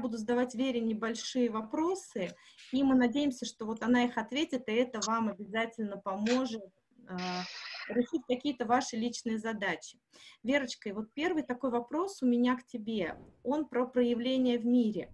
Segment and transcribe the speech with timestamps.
[0.00, 2.34] буду задавать Вере небольшие вопросы,
[2.72, 6.64] и мы надеемся, что вот она их ответит, и это вам обязательно поможет
[7.08, 7.44] а,
[7.88, 9.98] решить какие-то ваши личные задачи.
[10.42, 13.16] Верочка, и вот первый такой вопрос у меня к тебе.
[13.42, 15.12] Он про проявление в мире.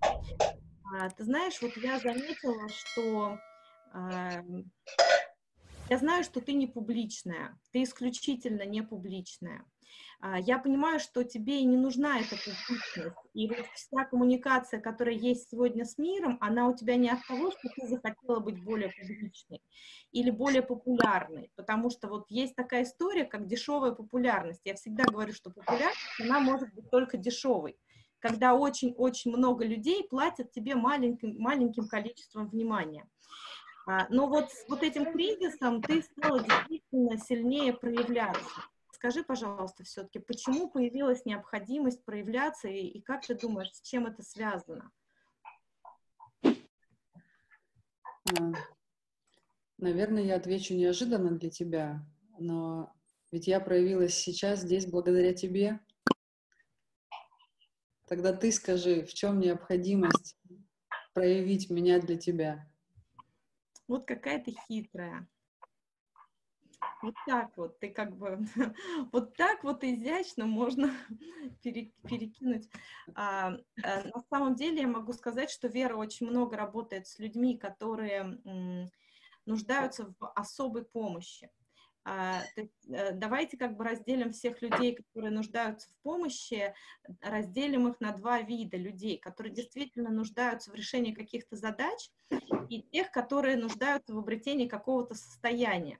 [0.94, 3.38] А, ты знаешь, вот я заметила, что
[3.92, 4.42] а,
[5.88, 9.64] я знаю, что ты не публичная, ты исключительно не публичная.
[10.20, 13.16] А, я понимаю, что тебе и не нужна эта публичность.
[13.34, 17.50] И вот вся коммуникация, которая есть сегодня с миром, она у тебя не от того,
[17.50, 19.62] что ты захотела быть более публичной
[20.12, 21.50] или более популярной.
[21.54, 24.62] Потому что вот есть такая история, как дешевая популярность.
[24.64, 27.78] Я всегда говорю, что популярность, она может быть только дешевой
[28.18, 33.06] когда очень-очень много людей платят тебе маленьким, маленьким количеством внимания.
[33.86, 38.42] А, но вот с вот этим кризисом ты стала действительно сильнее проявляться.
[38.96, 44.22] Скажи, пожалуйста, все-таки, почему появилась необходимость проявляться, и, и как ты думаешь, с чем это
[44.22, 44.90] связано?
[46.42, 46.54] А,
[49.76, 52.06] наверное, я отвечу неожиданно для тебя,
[52.38, 52.90] но
[53.30, 55.78] ведь я проявилась сейчас здесь благодаря тебе.
[58.06, 60.38] Тогда ты скажи, в чем необходимость
[61.12, 62.66] проявить меня для тебя?
[63.88, 65.28] Вот какая ты хитрая.
[67.02, 68.38] Вот так вот, ты как бы,
[69.12, 70.90] вот так вот изящно можно
[71.62, 72.68] перекинуть.
[73.14, 77.58] А, а, на самом деле я могу сказать, что Вера очень много работает с людьми,
[77.58, 78.40] которые
[79.44, 81.50] нуждаются в особой помощи.
[82.08, 86.72] А, э, давайте как бы разделим всех людей, которые нуждаются в помощи,
[87.20, 92.10] разделим их на два вида людей, которые действительно нуждаются в решении каких-то задач,
[92.68, 95.98] и тех, которые нуждаются в обретении какого-то состояния.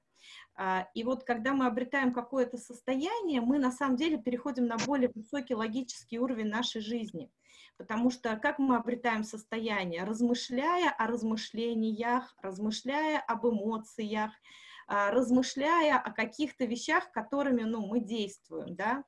[0.55, 5.11] А, и вот когда мы обретаем какое-то состояние, мы на самом деле переходим на более
[5.15, 7.31] высокий логический уровень нашей жизни.
[7.77, 10.05] Потому что как мы обретаем состояние?
[10.05, 14.33] Размышляя о размышлениях, размышляя об эмоциях,
[14.89, 19.05] а, размышляя о каких-то вещах, которыми ну, мы действуем, да.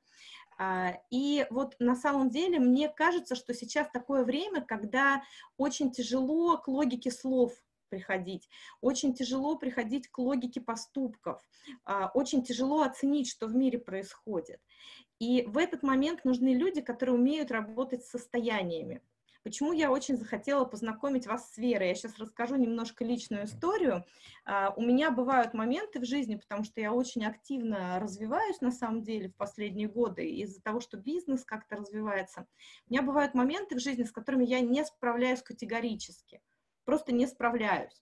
[0.59, 5.23] А, и вот на самом деле мне кажется, что сейчас такое время, когда
[5.57, 7.53] очень тяжело к логике слов
[7.89, 8.49] приходить,
[8.81, 11.41] очень тяжело приходить к логике поступков,
[11.85, 14.61] а, очень тяжело оценить, что в мире происходит.
[15.19, 19.01] И в этот момент нужны люди, которые умеют работать с состояниями.
[19.43, 21.87] Почему я очень захотела познакомить вас с Верой?
[21.87, 24.05] Я сейчас расскажу немножко личную историю.
[24.45, 29.01] Uh, у меня бывают моменты в жизни, потому что я очень активно развиваюсь на самом
[29.01, 32.47] деле в последние годы из-за того, что бизнес как-то развивается.
[32.87, 36.41] У меня бывают моменты в жизни, с которыми я не справляюсь категорически,
[36.89, 38.01] просто не справляюсь.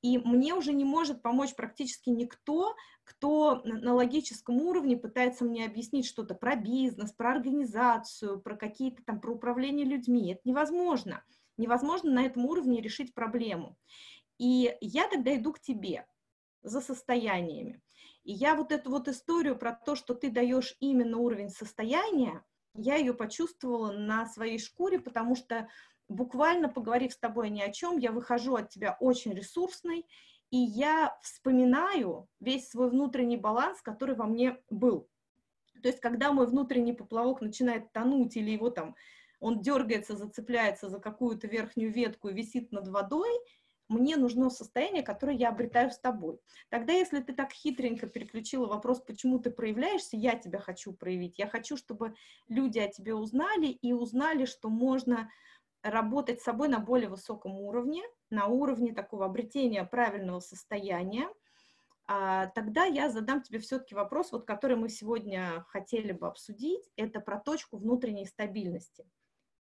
[0.00, 6.06] И мне уже не может помочь практически никто, кто на логическом уровне пытается мне объяснить
[6.06, 10.34] что-то про бизнес, про организацию, про какие-то там, про управление людьми.
[10.34, 11.24] Это невозможно.
[11.56, 13.76] Невозможно на этом уровне решить проблему.
[14.38, 16.06] И я тогда иду к тебе
[16.62, 17.82] за состояниями.
[18.22, 22.44] И я вот эту вот историю про то, что ты даешь именно уровень состояния,
[22.74, 25.66] я ее почувствовала на своей шкуре, потому что
[26.08, 30.06] буквально поговорив с тобой ни о чем, я выхожу от тебя очень ресурсной,
[30.50, 35.08] и я вспоминаю весь свой внутренний баланс, который во мне был.
[35.82, 38.96] То есть, когда мой внутренний поплавок начинает тонуть или его там,
[39.40, 43.30] он дергается, зацепляется за какую-то верхнюю ветку и висит над водой,
[43.88, 46.38] мне нужно состояние, которое я обретаю с тобой.
[46.68, 51.38] Тогда, если ты так хитренько переключила вопрос, почему ты проявляешься, я тебя хочу проявить.
[51.38, 52.14] Я хочу, чтобы
[52.48, 55.30] люди о тебе узнали и узнали, что можно
[55.82, 61.28] работать с собой на более высоком уровне, на уровне такого обретения правильного состояния,
[62.10, 67.20] а, тогда я задам тебе все-таки вопрос, вот, который мы сегодня хотели бы обсудить, это
[67.20, 69.06] про точку внутренней стабильности.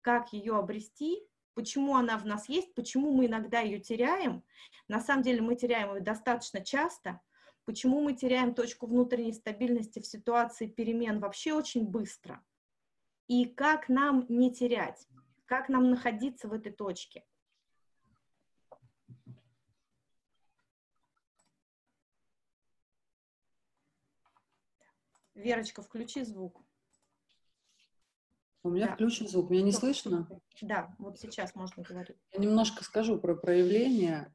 [0.00, 1.22] Как ее обрести,
[1.54, 4.42] почему она в нас есть, почему мы иногда ее теряем.
[4.88, 7.21] На самом деле мы теряем ее достаточно часто.
[7.66, 12.45] Почему мы теряем точку внутренней стабильности в ситуации перемен вообще очень быстро.
[13.28, 15.07] И как нам не терять
[15.47, 17.25] как нам находиться в этой точке.
[25.35, 26.63] Верочка, включи звук.
[28.63, 28.95] У меня да.
[28.95, 30.27] включен звук, меня не Все, слышно?
[30.63, 32.17] Да, вот сейчас можно говорить.
[32.33, 34.33] Я немножко скажу про проявление.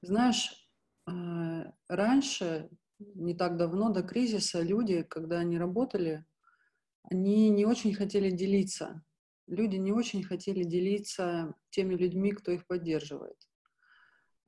[0.00, 0.70] Знаешь,
[1.04, 6.24] а, раньше, не так давно, до кризиса, люди, когда они работали,
[7.02, 9.04] они не очень хотели делиться
[9.46, 13.36] люди не очень хотели делиться теми людьми, кто их поддерживает,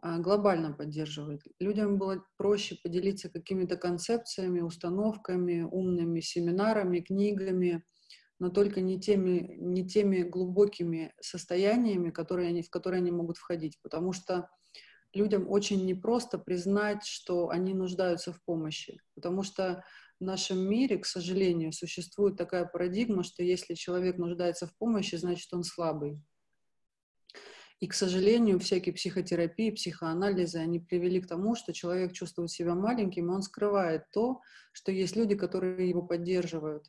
[0.01, 1.43] а глобально поддерживает.
[1.59, 7.85] Людям было проще поделиться какими-то концепциями, установками, умными семинарами, книгами,
[8.39, 13.79] но только не теми, не теми глубокими состояниями, которые они, в которые они могут входить.
[13.83, 14.49] Потому что
[15.13, 19.01] людям очень непросто признать, что они нуждаются в помощи.
[19.15, 19.85] Потому что
[20.21, 25.53] в нашем мире, к сожалению, существует такая парадигма, что если человек нуждается в помощи, значит
[25.53, 26.21] он слабый.
[27.81, 33.31] И, к сожалению, всякие психотерапии, психоанализы, они привели к тому, что человек чувствует себя маленьким,
[33.31, 34.41] и он скрывает то,
[34.73, 36.87] что есть люди, которые его поддерживают.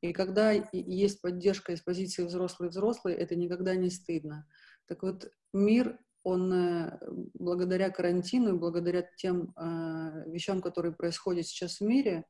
[0.00, 4.46] И когда есть поддержка из позиции взрослый-взрослый, это никогда не стыдно.
[4.86, 6.98] Так вот, мир, он э,
[7.34, 12.24] благодаря карантину и благодаря тем э, вещам, которые происходят сейчас в мире,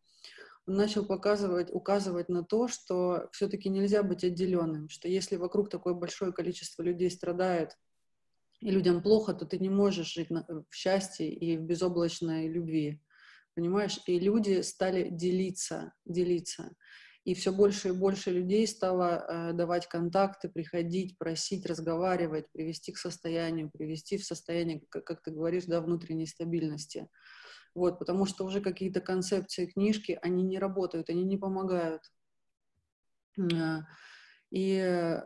[0.67, 6.33] начал показывать, указывать на то, что все-таки нельзя быть отделенным, что если вокруг такое большое
[6.33, 7.77] количество людей страдает,
[8.61, 13.03] и людям плохо, то ты не можешь жить на, в счастье и в безоблачной любви.
[13.55, 14.01] Понимаешь?
[14.07, 16.75] И люди стали делиться, делиться.
[17.25, 22.99] И все больше и больше людей стало э, давать контакты, приходить, просить, разговаривать, привести к
[22.99, 27.09] состоянию, привести в состояние, как, как ты говоришь, да, внутренней стабильности.
[27.75, 32.03] Вот, потому что уже какие-то концепции книжки, они не работают, они не помогают.
[34.55, 35.21] И э,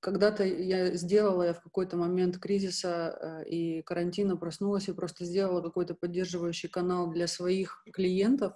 [0.00, 5.60] когда-то я сделала, я в какой-то момент кризиса э, и карантина проснулась и просто сделала
[5.60, 8.54] какой-то поддерживающий канал для своих клиентов,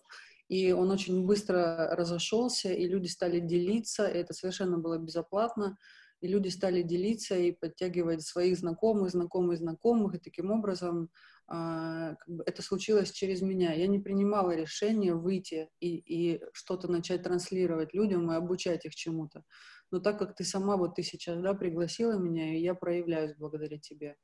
[0.49, 5.77] и он очень быстро разошелся, и люди стали делиться, и это совершенно было безоплатно,
[6.21, 11.11] и люди стали делиться и подтягивать своих знакомых, знакомых, знакомых, и таким образом
[11.47, 12.17] а,
[12.47, 13.73] это случилось через меня.
[13.73, 19.45] Я не принимала решение выйти и, и что-то начать транслировать людям и обучать их чему-то.
[19.91, 23.79] Но так как ты сама, вот ты сейчас, да, пригласила меня, и я проявляюсь благодаря
[23.79, 24.17] тебе.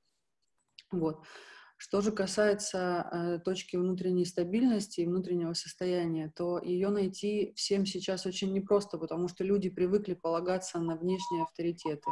[0.91, 1.25] Вот.
[1.77, 8.27] Что же касается э, точки внутренней стабильности и внутреннего состояния, то ее найти всем сейчас
[8.27, 12.11] очень непросто, потому что люди привыкли полагаться на внешние авторитеты.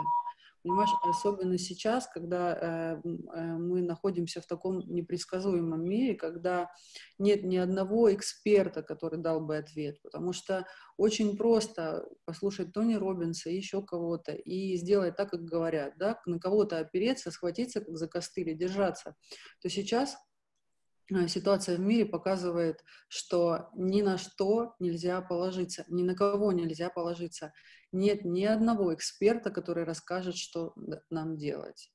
[0.62, 3.00] Понимаешь, особенно сейчас, когда э,
[3.34, 6.70] э, мы находимся в таком непредсказуемом мире, когда
[7.18, 10.64] нет ни одного эксперта, который дал бы ответ, потому что
[10.96, 16.38] очень просто послушать Тони Робинса и еще кого-то и сделать так, как говорят, да, на
[16.38, 19.16] кого-то опереться, схватиться как за костыль держаться,
[19.60, 20.16] то сейчас
[21.12, 26.90] Э, ситуация в мире показывает, что ни на что нельзя положиться, ни на кого нельзя
[26.90, 27.52] положиться.
[27.92, 30.74] Нет ни одного эксперта, который расскажет, что
[31.10, 31.92] нам делать,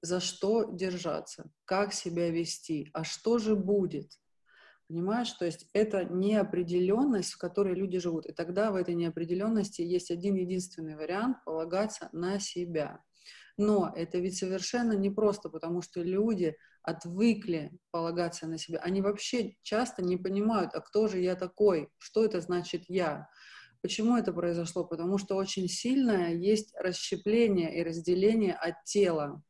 [0.00, 4.12] за что держаться, как себя вести, а что же будет.
[4.88, 8.26] Понимаешь, то есть это неопределенность, в которой люди живут.
[8.26, 13.00] И тогда в этой неопределенности есть один единственный вариант полагаться на себя.
[13.58, 18.78] Но это ведь совершенно непросто, потому что люди отвыкли полагаться на себя.
[18.78, 23.28] Они вообще часто не понимают, а кто же я такой, что это значит я.
[23.86, 24.84] Почему это произошло?
[24.84, 29.40] Потому что очень сильное есть расщепление и разделение от тела.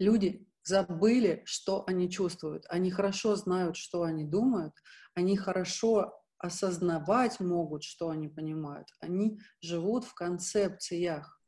[0.00, 2.64] Люди забыли, что они чувствуют.
[2.68, 4.72] Они хорошо знают, что они думают.
[5.14, 8.88] Они хорошо осознавать могут, что они понимают.
[8.98, 11.40] Они живут в концепциях.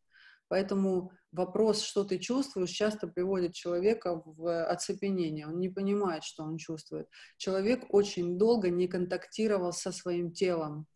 [0.47, 5.49] Поэтому вопрос, что ты чувствуешь, часто приводит человека в оцепенение.
[5.49, 7.09] Он не понимает, что он чувствует.
[7.39, 10.87] Человек очень долго не контактировал со своим телом.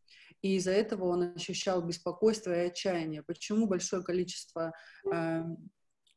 [0.42, 3.22] И из-за этого он ощущал беспокойство и отчаяние.
[3.22, 4.72] Почему большое количество
[5.12, 5.42] э,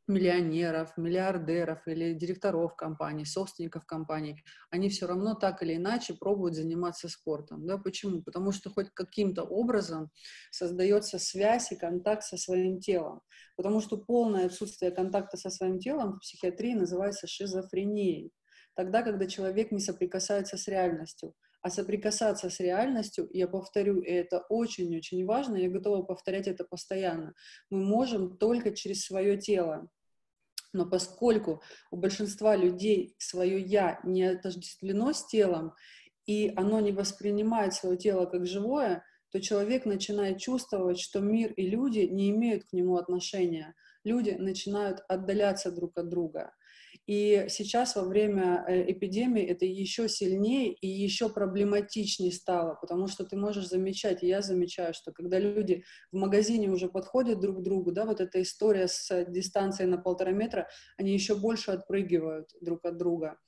[0.06, 7.08] миллионеров, миллиардеров или директоров компаний, собственников компаний, они все равно так или иначе пробуют заниматься
[7.08, 7.66] спортом.
[7.66, 7.78] Да?
[7.78, 8.22] Почему?
[8.22, 10.10] Потому что хоть каким-то образом
[10.50, 13.20] создается связь и контакт со своим телом.
[13.56, 18.32] Потому что полное отсутствие контакта со своим телом в психиатрии называется шизофренией.
[18.74, 21.32] Тогда, когда человек не соприкасается с реальностью.
[21.64, 27.32] А соприкасаться с реальностью, я повторю, и это очень-очень важно, я готова повторять это постоянно,
[27.70, 29.88] мы можем только через свое тело.
[30.74, 35.72] Но поскольку у большинства людей свое «я» не отождествлено с телом,
[36.26, 39.02] и оно не воспринимает свое тело как живое,
[39.32, 43.74] то человек начинает чувствовать, что мир и люди не имеют к нему отношения.
[44.04, 46.52] Люди начинают отдаляться друг от друга.
[47.06, 53.24] И сейчас во время э, эпидемии это еще сильнее и еще проблематичнее стало, потому что
[53.24, 57.62] ты можешь замечать, и я замечаю, что когда люди в магазине уже подходят друг к
[57.62, 62.86] другу, да, вот эта история с дистанцией на полтора метра, они еще больше отпрыгивают друг
[62.86, 63.38] от друга.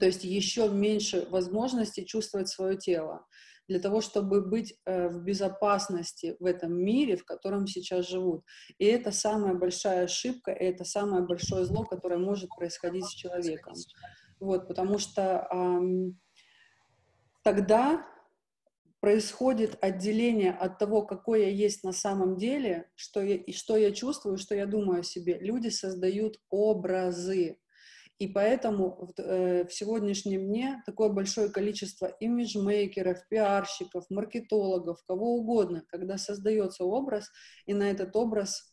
[0.00, 3.24] То есть еще меньше возможностей чувствовать свое тело
[3.68, 8.44] для того, чтобы быть э, в безопасности в этом мире, в котором сейчас живут.
[8.78, 13.74] И это самая большая ошибка, и это самое большое зло, которое может происходить с человеком.
[14.40, 16.18] Вот, потому что эм,
[17.42, 18.06] тогда
[19.00, 23.92] происходит отделение от того, какой я есть на самом деле, что я, и что я
[23.92, 25.38] чувствую, что я думаю о себе.
[25.40, 27.58] Люди создают образы.
[28.18, 35.84] И поэтому в, э, в сегодняшнем дне такое большое количество имиджмейкеров, пиарщиков, маркетологов, кого угодно,
[35.88, 37.30] когда создается образ,
[37.66, 38.72] и на этот образ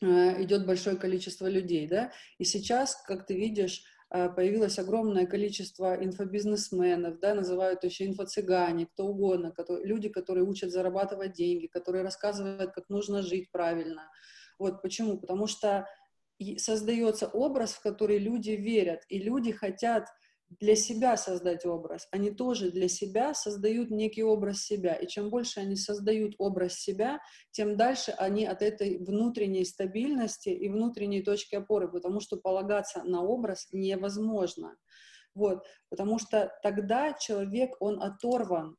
[0.00, 5.94] э, идет большое количество людей, да, и сейчас, как ты видишь, Э, появилось огромное количество
[5.94, 12.72] инфобизнесменов, да, называют еще инфо-цыгане, кто угодно, которые, люди, которые учат зарабатывать деньги, которые рассказывают,
[12.72, 14.02] как нужно жить правильно.
[14.58, 15.18] Вот почему?
[15.18, 15.86] Потому что
[16.58, 20.06] создается образ, в который люди верят, и люди хотят
[20.60, 22.06] для себя создать образ.
[22.10, 24.94] Они тоже для себя создают некий образ себя.
[24.94, 27.20] И чем больше они создают образ себя,
[27.52, 33.22] тем дальше они от этой внутренней стабильности и внутренней точки опоры, потому что полагаться на
[33.22, 34.76] образ невозможно.
[35.34, 38.76] Вот, потому что тогда человек, он оторван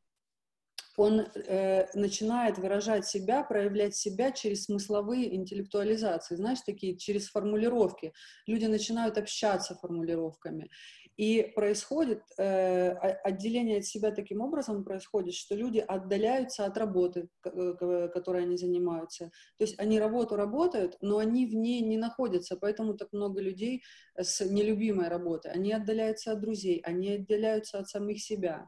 [0.97, 8.13] он э, начинает выражать себя, проявлять себя через смысловые интеллектуализации, знаешь, такие через формулировки.
[8.45, 10.69] Люди начинают общаться формулировками.
[11.15, 18.09] И происходит э, отделение от себя таким образом происходит, что люди отдаляются от работы, э,
[18.11, 19.25] которой они занимаются.
[19.57, 23.83] То есть они работу работают, но они в ней не находятся, поэтому так много людей
[24.17, 25.51] с нелюбимой работой.
[25.51, 28.67] Они отдаляются от друзей, они отдаляются от самих себя.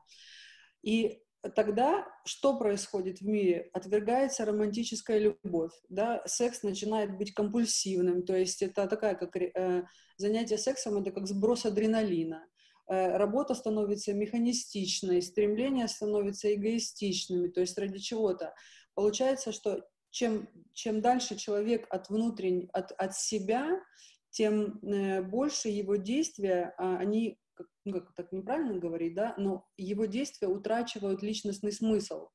[0.83, 3.69] И тогда что происходит в мире?
[3.73, 9.83] Отвергается романтическая любовь, да, секс начинает быть компульсивным, то есть это такая, как э,
[10.17, 12.45] занятие сексом, это как сброс адреналина.
[12.87, 18.53] Э, работа становится механистичной, стремления становятся эгоистичными, то есть ради чего-то.
[18.93, 23.81] Получается, что чем, чем дальше человек от внутренней, от, от себя,
[24.29, 29.67] тем э, больше его действия, э, они как, ну, как так неправильно говорить, да, но
[29.77, 32.29] его действия утрачивают личностный смысл.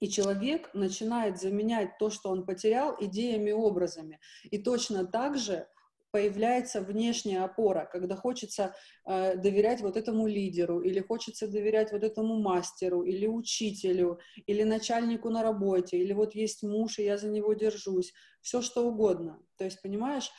[0.00, 4.20] И человек начинает заменять то, что он потерял, идеями, образами.
[4.44, 5.66] И точно так же
[6.10, 12.40] появляется внешняя опора, когда хочется э, доверять вот этому лидеру, или хочется доверять вот этому
[12.40, 17.52] мастеру, или учителю, или начальнику на работе, или вот есть муж, и я за него
[17.52, 19.42] держусь, все что угодно.
[19.56, 20.30] То есть, понимаешь,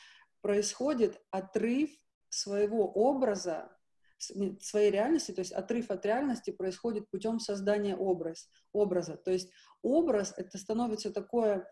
[0.42, 1.92] происходит отрыв
[2.30, 3.70] своего образа,
[4.18, 9.16] своей реальности, то есть отрыв от реальности происходит путем создания образ, образа.
[9.16, 9.50] То есть
[9.82, 11.72] образ это становится такое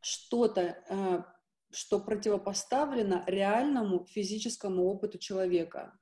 [0.00, 1.22] что-то, э,
[1.70, 5.98] что противопоставлено реальному физическому опыту человека.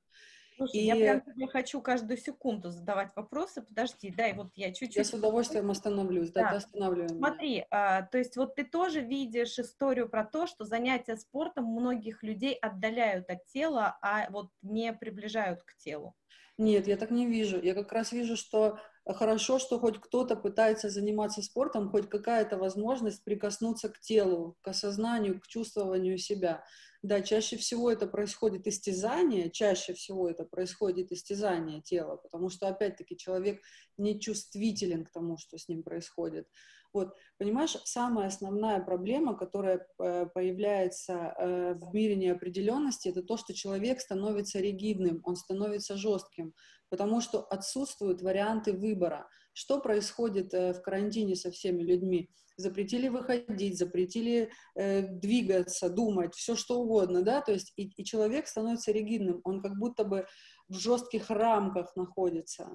[0.57, 0.85] Слушай, и...
[0.87, 3.63] я прям тебе хочу каждую секунду задавать вопросы.
[3.63, 4.97] Подожди, дай вот я чуть-чуть.
[4.97, 6.51] Я с удовольствием остановлюсь, да, да.
[6.51, 11.17] ты останавливай Смотри, а, то есть вот ты тоже видишь историю про то, что занятия
[11.17, 16.15] спортом многих людей отдаляют от тела, а вот не приближают к телу.
[16.57, 17.61] Нет, я так не вижу.
[17.61, 23.25] Я как раз вижу, что хорошо, что хоть кто-то пытается заниматься спортом, хоть какая-то возможность
[23.25, 26.65] прикоснуться к телу, к осознанию, к чувствованию себя.
[27.05, 33.15] Да, чаще всего это происходит истязание, чаще всего это происходит истязание тела, потому что, опять-таки,
[33.19, 33.61] человек
[33.99, 36.49] не чувствителен к тому, что с ним происходит.
[36.95, 43.53] Вот, понимаешь, самая основная проблема, которая э, появляется э, в мире неопределенности, это то, что
[43.53, 46.55] человек становится ригидным, он становится жестким,
[46.89, 49.29] потому что отсутствуют варианты выбора.
[49.53, 52.31] Что происходит э, в карантине со всеми людьми?
[52.57, 58.47] Запретили выходить, запретили э, двигаться, думать, все что угодно, да, то есть и, и человек
[58.47, 60.27] становится ригидным, он как будто бы
[60.69, 62.71] в жестких рамках находится.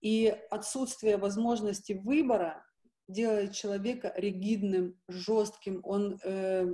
[0.00, 2.64] И отсутствие возможности выбора
[3.06, 6.66] делает человека ригидным, жестким, он, э,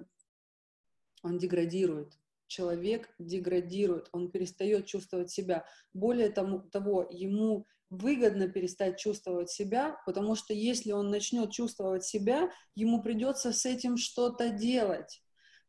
[1.22, 2.12] он деградирует.
[2.46, 5.64] Человек деградирует, он перестает чувствовать себя.
[5.92, 12.50] Более тому, того, ему выгодно перестать чувствовать себя, потому что если он начнет чувствовать себя,
[12.74, 15.22] ему придется с этим что-то делать.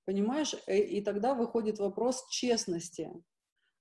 [0.05, 0.53] Понимаешь?
[0.67, 3.11] И, э, и тогда выходит вопрос честности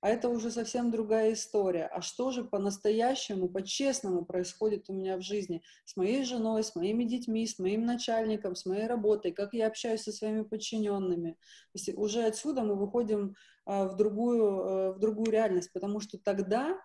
[0.07, 1.87] а это уже совсем другая история.
[1.87, 7.03] А что же по-настоящему, по-честному происходит у меня в жизни с моей женой, с моими
[7.03, 11.33] детьми, с моим начальником, с моей работой, как я общаюсь со своими подчиненными.
[11.33, 11.39] То
[11.75, 16.79] есть уже отсюда мы выходим а, в другую, а, в другую реальность, потому что тогда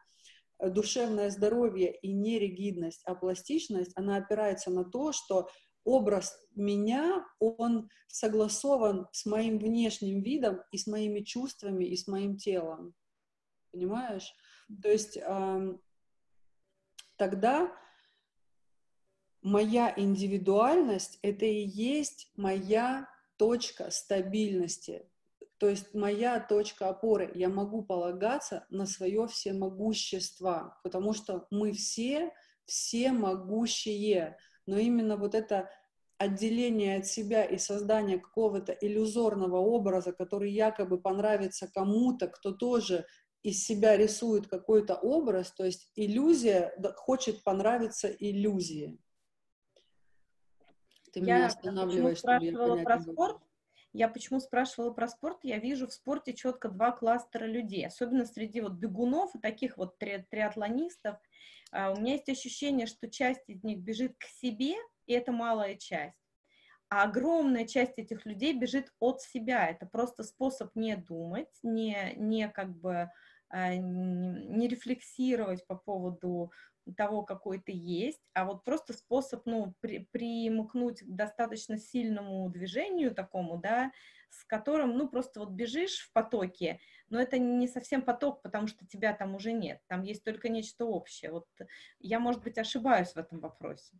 [0.70, 5.50] душевное здоровье и не ригидность, а пластичность, она опирается на то, что
[5.84, 12.38] образ меня, он согласован с моим внешним видом и с моими чувствами и с моим
[12.38, 12.94] телом
[13.72, 14.34] понимаешь?
[14.82, 15.18] То есть
[17.16, 17.72] тогда
[19.42, 25.10] моя индивидуальность— это и есть моя точка стабильности,
[25.62, 27.32] то есть моя точка опоры.
[27.36, 32.34] Я могу полагаться на свое всемогущество, потому что мы все
[32.66, 34.40] всемогущие.
[34.66, 35.70] Но именно вот это
[36.18, 43.06] отделение от себя и создание какого-то иллюзорного образа, который якобы понравится кому-то, кто тоже
[43.44, 48.98] из себя рисует какой-то образ, то есть иллюзия хочет понравиться иллюзии.
[51.14, 53.38] Ты я меня останавливаешь, чтобы я понять про спорт.
[53.94, 55.40] Я почему спрашивала про спорт?
[55.44, 59.98] Я вижу в спорте четко два кластера людей, особенно среди вот бегунов и таких вот
[59.98, 61.18] три, триатлонистов.
[61.74, 64.76] Uh, у меня есть ощущение, что часть из них бежит к себе,
[65.08, 66.18] и это малая часть.
[66.90, 69.70] А огромная часть этих людей бежит от себя.
[69.70, 73.10] Это просто способ не думать, не, не как бы
[73.54, 76.52] uh, не рефлексировать по поводу
[76.96, 83.14] того, какой ты есть, а вот просто способ, ну, при, примукнуть к достаточно сильному движению
[83.14, 83.92] такому, да,
[84.30, 88.86] с которым, ну, просто вот бежишь в потоке, но это не совсем поток, потому что
[88.88, 91.32] тебя там уже нет, там есть только нечто общее.
[91.32, 91.48] Вот
[92.00, 94.00] я, может быть, ошибаюсь в этом вопросе.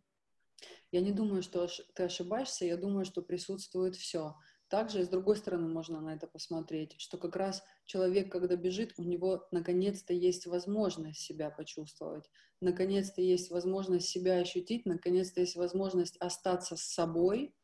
[0.90, 4.36] Я не думаю, что ты ошибаешься, я думаю, что присутствует все.
[4.72, 9.02] Также с другой стороны можно на это посмотреть, что как раз человек, когда бежит, у
[9.02, 12.30] него наконец-то есть возможность себя почувствовать,
[12.62, 17.54] наконец-то есть возможность себя ощутить, наконец-то есть возможность остаться с собой,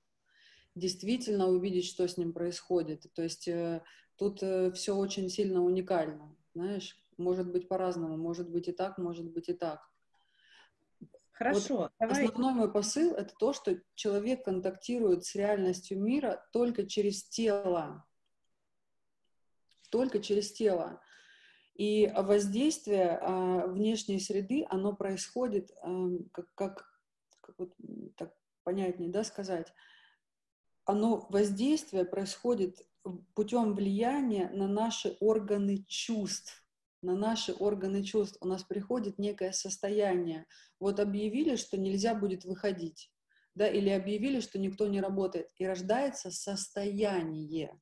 [0.75, 3.07] действительно увидеть, что с ним происходит.
[3.15, 3.83] То есть э,
[4.19, 9.33] тут э, все очень сильно уникально, знаешь, может быть по-разному, может быть и так, может
[9.33, 9.81] быть и так.
[11.39, 11.77] Хорошо.
[11.77, 12.25] Вот давай.
[12.25, 18.05] Основной мой посыл это то, что человек контактирует с реальностью мира только через тело.
[19.91, 21.01] Только через тело.
[21.75, 26.89] И воздействие а, внешней среды, оно происходит, а, как, как,
[27.41, 27.73] как вот
[28.17, 29.73] так понятнее, да, сказать,
[30.87, 32.85] оно воздействие происходит
[33.35, 36.68] путем влияния на наши органы чувств
[37.03, 40.47] на наши органы чувств, у нас приходит некое состояние.
[40.81, 43.13] Вот объявили, что нельзя будет выходить,
[43.55, 47.81] да, или объявили, что никто не работает, и рождается состояние.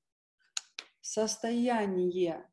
[1.00, 2.50] Состояние.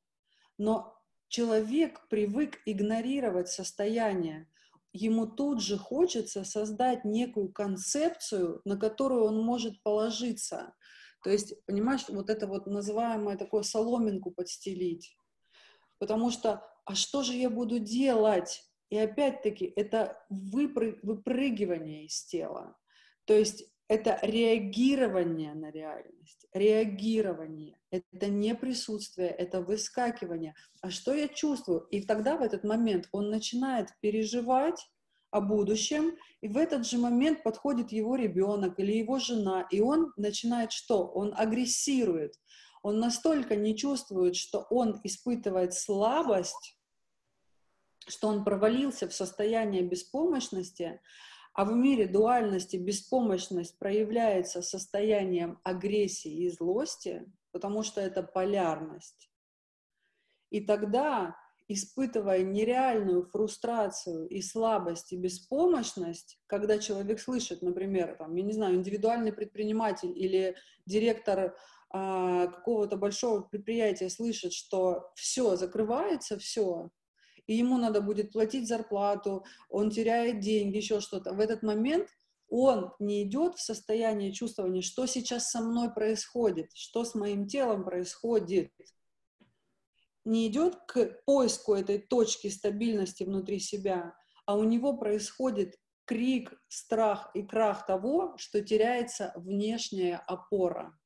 [0.58, 0.95] Но
[1.28, 4.47] человек привык игнорировать состояние.
[4.93, 10.76] Ему тут же хочется создать некую концепцию, на которую он может положиться.
[11.23, 15.17] То есть, понимаешь, вот это вот называемое такое соломинку подстелить
[16.03, 18.61] потому что а что же я буду делать?
[18.89, 22.75] И опять-таки это выпры- выпрыгивание из тела.
[23.23, 27.77] То есть это реагирование на реальность, реагирование.
[27.89, 30.55] Это не присутствие, это выскакивание.
[30.81, 31.87] А что я чувствую?
[31.91, 34.85] И тогда в этот момент он начинает переживать
[35.31, 40.11] о будущем, и в этот же момент подходит его ребенок или его жена, и он
[40.17, 41.07] начинает что?
[41.07, 42.35] Он агрессирует
[42.84, 46.78] он настолько не чувствует, что он испытывает слабость,
[48.08, 51.02] что он провалился в состояние беспомощности,
[51.54, 59.32] а в мире дуальности беспомощность проявляется состоянием агрессии и злости, потому что это полярность.
[60.50, 61.38] И тогда,
[61.69, 68.76] испытывая нереальную фрустрацию и слабость и беспомощность, когда человек слышит, например, там, я не знаю,
[68.76, 71.56] индивидуальный предприниматель или директор
[71.93, 76.89] какого-то большого предприятия слышит, что все, закрывается все,
[77.45, 82.10] и ему надо будет платить зарплату, он теряет деньги, еще что-то, в этот момент
[82.49, 87.84] он не идет в состояние чувствования, что сейчас со мной происходит, что с моим телом
[87.84, 88.71] происходит.
[90.25, 95.75] Не идет к поиску этой точки стабильности внутри себя, а у него происходит
[96.06, 100.97] крик, страх и крах того, что теряется внешняя опора.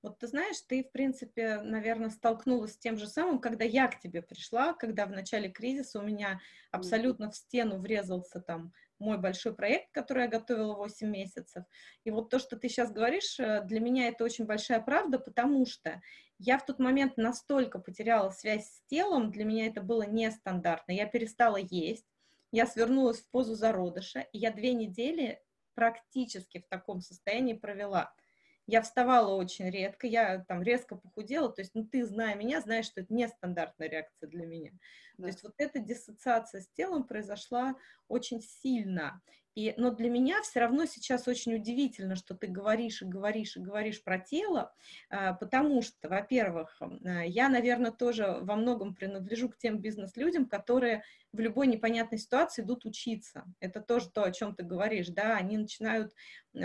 [0.00, 3.98] Вот ты знаешь, ты, в принципе, наверное, столкнулась с тем же самым, когда я к
[3.98, 9.54] тебе пришла, когда в начале кризиса у меня абсолютно в стену врезался там мой большой
[9.54, 11.64] проект, который я готовила 8 месяцев.
[12.04, 15.66] И вот то, что ты сейчас говоришь, э, для меня это очень большая правда, потому
[15.66, 16.00] что
[16.38, 20.92] я в тот момент настолько потеряла связь с телом, для меня это было нестандартно.
[20.92, 22.06] Я перестала есть,
[22.52, 25.42] я свернулась в позу зародыша, и я две недели
[25.74, 28.14] практически в таком состоянии провела–
[28.68, 32.84] я вставала очень редко, я там резко похудела, то есть, ну, ты, зная меня, знаешь,
[32.86, 34.72] что это нестандартная реакция для меня.
[35.16, 35.22] Да.
[35.22, 37.76] То есть вот эта диссоциация с телом произошла
[38.08, 39.22] очень сильно.
[39.58, 43.60] И, но для меня все равно сейчас очень удивительно, что ты говоришь и говоришь и
[43.60, 44.72] говоришь про тело,
[45.10, 51.02] а, потому что, во-первых, а, я, наверное, тоже во многом принадлежу к тем бизнес-людям, которые
[51.32, 53.46] в любой непонятной ситуации идут учиться.
[53.58, 56.14] Это тоже то, о чем ты говоришь, да, они начинают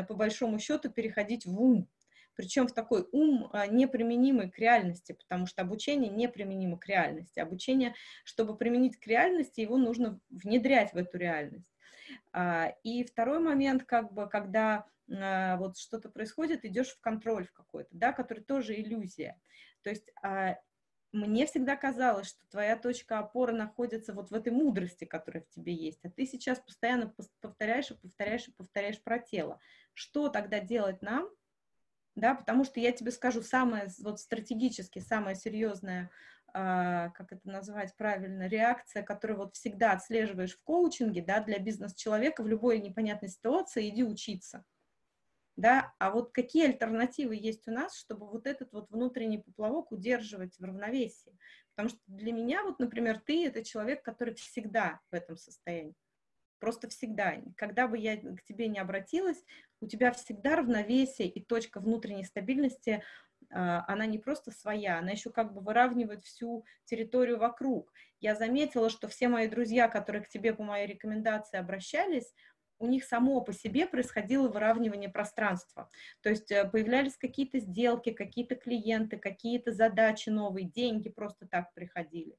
[0.08, 1.89] по большому счету переходить в ум,
[2.36, 7.39] причем в такой ум а, неприменимый к реальности, потому что обучение неприменимо к реальности.
[7.39, 11.72] Обучение, чтобы применить к реальности, его нужно внедрять в эту реальность.
[12.32, 17.54] А, и второй момент, как бы, когда а, вот что-то происходит, идешь в контроль в
[17.54, 19.39] какой-то, да, который тоже иллюзия.
[19.82, 20.58] То есть а,
[21.13, 25.73] мне всегда казалось, что твоя точка опоры находится вот в этой мудрости, которая в тебе
[25.73, 29.60] есть, а ты сейчас постоянно повторяешь и повторяешь и повторяешь про тело.
[29.93, 31.30] Что тогда делать нам?
[32.15, 36.10] Да, потому что я тебе скажу, самое вот стратегически, самая серьезная,
[36.42, 42.44] э, как это назвать правильно, реакция, которую вот всегда отслеживаешь в коучинге, да, для бизнес-человека
[42.44, 44.63] в любой непонятной ситуации, иди учиться
[45.56, 50.58] да, а вот какие альтернативы есть у нас, чтобы вот этот вот внутренний поплавок удерживать
[50.58, 51.38] в равновесии?
[51.76, 55.96] Потому что для меня, вот, например, ты— это человек, который всегда в этом состоянии.
[56.60, 57.36] Просто всегда.
[57.56, 59.44] Когда бы я к тебе не обратилась,
[59.82, 65.30] у тебя всегда равновесие и точка внутренней стабильности, а, она не просто своя, она еще
[65.30, 67.92] как бы выравнивает всю территорию вокруг.
[68.20, 72.34] Я заметила, что все мои друзья, которые к тебе по моей рекомендации обращались,
[72.84, 75.89] у них само по себе происходило выравнивание пространства.
[76.22, 82.38] То есть э, появлялись какие-то сделки, какие-то клиенты, какие-то задачи новые, деньги просто так приходили.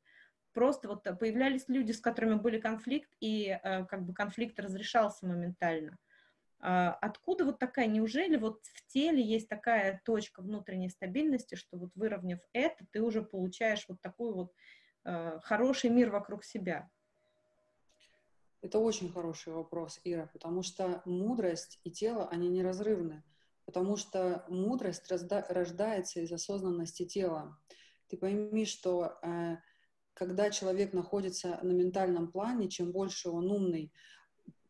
[0.52, 5.26] Просто вот э, появлялись люди, с которыми были конфликт, и э, как бы конфликт разрешался
[5.26, 5.96] моментально.
[5.96, 5.98] А
[6.66, 12.40] откуда вот такая, неужели вот в теле есть такая точка внутренней стабильности, что вот выровняв
[12.52, 14.52] это, ты уже получаешь вот такой вот
[15.42, 16.88] хороший мир вокруг себя?
[18.64, 23.22] Это очень хороший вопрос, Ира, потому что мудрость и тело, они неразрывны,
[23.66, 27.58] потому что мудрость рождается из осознанности тела.
[28.08, 29.58] Ты пойми, что э,
[30.14, 33.92] когда человек находится на ментальном плане, чем больше он умный,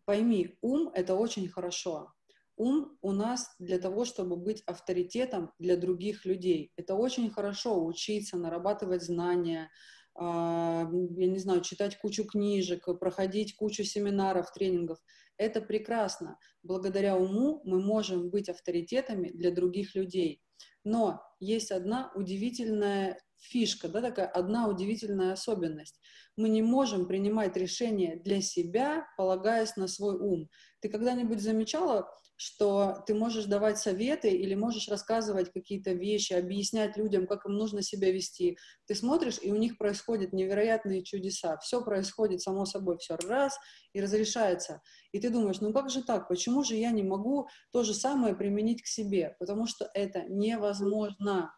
[0.05, 2.12] пойми, ум— это очень хорошо.
[2.57, 6.73] Ум у нас для того, чтобы быть авторитетом для других людей.
[6.77, 9.71] Это очень хорошо учиться, нарабатывать знания,
[10.14, 14.99] а, я не знаю, читать кучу книжек, проходить кучу семинаров, тренингов.
[15.37, 16.38] Это прекрасно.
[16.62, 20.40] Благодаря уму мы можем быть авторитетами для других людей.
[20.85, 26.01] Но есть одна удивительная фишка, да, такая одна удивительная особенность.
[26.37, 30.49] Мы не можем принимать решения для себя, полагаясь на свой ум.
[30.81, 37.27] Ты когда-нибудь замечала, что ты можешь давать советы или можешь рассказывать какие-то вещи, объяснять людям,
[37.27, 38.59] как им нужно себя вести.
[38.87, 41.57] Ты смотришь, и у них происходят невероятные чудеса.
[41.59, 43.57] Все происходит само собой, все раз
[43.93, 44.83] и разрешается.
[45.13, 46.29] И ты думаешь, ну как же так?
[46.29, 49.37] Почему же я не могу то же самое применить к себе?
[49.39, 51.53] Потому что это невозможно.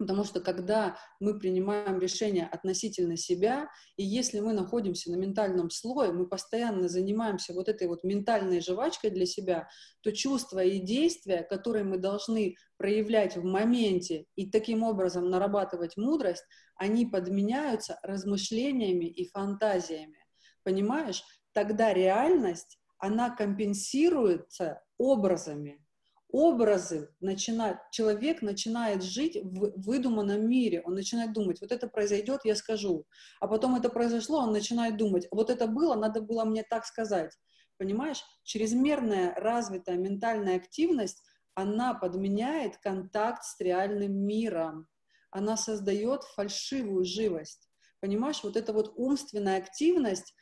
[0.00, 6.10] Потому что когда мы принимаем решение относительно себя, и если мы находимся на ментальном слое,
[6.10, 9.68] мы постоянно занимаемся вот этой вот ментальной жвачкой для себя,
[10.00, 16.44] то чувства и действия, которые мы должны проявлять в моменте и таким образом нарабатывать мудрость,
[16.76, 20.24] они подменяются размышлениями и фантазиями.
[20.62, 21.22] Понимаешь?
[21.52, 25.84] Тогда реальность, она компенсируется образами
[26.32, 32.54] образы начинают, человек начинает жить в выдуманном мире, он начинает думать, вот это произойдет, я
[32.54, 33.06] скажу,
[33.40, 37.36] а потом это произошло, он начинает думать, вот это было, надо было мне так сказать,
[37.78, 38.22] понимаешь?
[38.44, 41.22] Чрезмерная развитая ментальная активность,
[41.54, 44.88] она подменяет контакт с реальным миром,
[45.30, 47.68] она создает фальшивую живость,
[48.00, 48.42] понимаешь?
[48.42, 50.34] Вот эта вот умственная активность,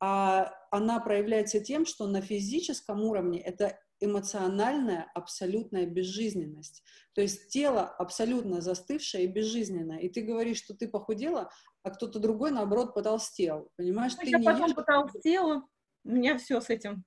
[0.00, 6.82] а она проявляется тем, что на физическом уровне это эмоциональная абсолютная безжизненность.
[7.14, 9.98] То есть тело абсолютно застывшее и безжизненное.
[9.98, 11.50] И ты говоришь, что ты похудела,
[11.82, 13.70] а кто-то другой, наоборот, потолстел.
[13.76, 14.74] Понимаешь, ну, ты я не потом ешь...
[14.74, 15.66] потолстела,
[16.04, 17.04] у меня все с этим.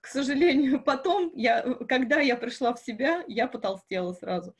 [0.00, 4.54] К сожалению, потом, я, когда я пришла в себя, я потолстела сразу.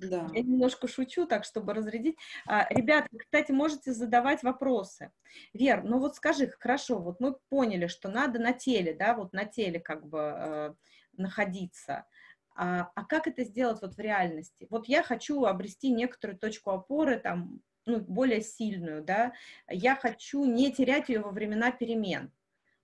[0.00, 0.28] Да.
[0.32, 2.16] Я немножко шучу, так, чтобы разрядить.
[2.46, 5.12] А, ребята, кстати, можете задавать вопросы.
[5.52, 9.44] Вер, ну вот скажи, хорошо, вот мы поняли, что надо на теле, да, вот на
[9.44, 10.74] теле как бы э,
[11.16, 12.06] находиться.
[12.54, 14.66] А, а как это сделать вот в реальности?
[14.70, 19.32] Вот я хочу обрести некоторую точку опоры, там, ну, более сильную, да,
[19.68, 22.32] я хочу не терять ее во времена перемен.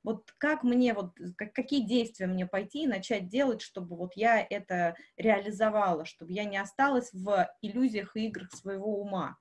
[0.03, 4.41] Вот как мне, вот как, какие действия мне пойти и начать делать, чтобы вот я
[4.41, 9.37] это реализовала, чтобы я не осталась в иллюзиях и играх своего ума?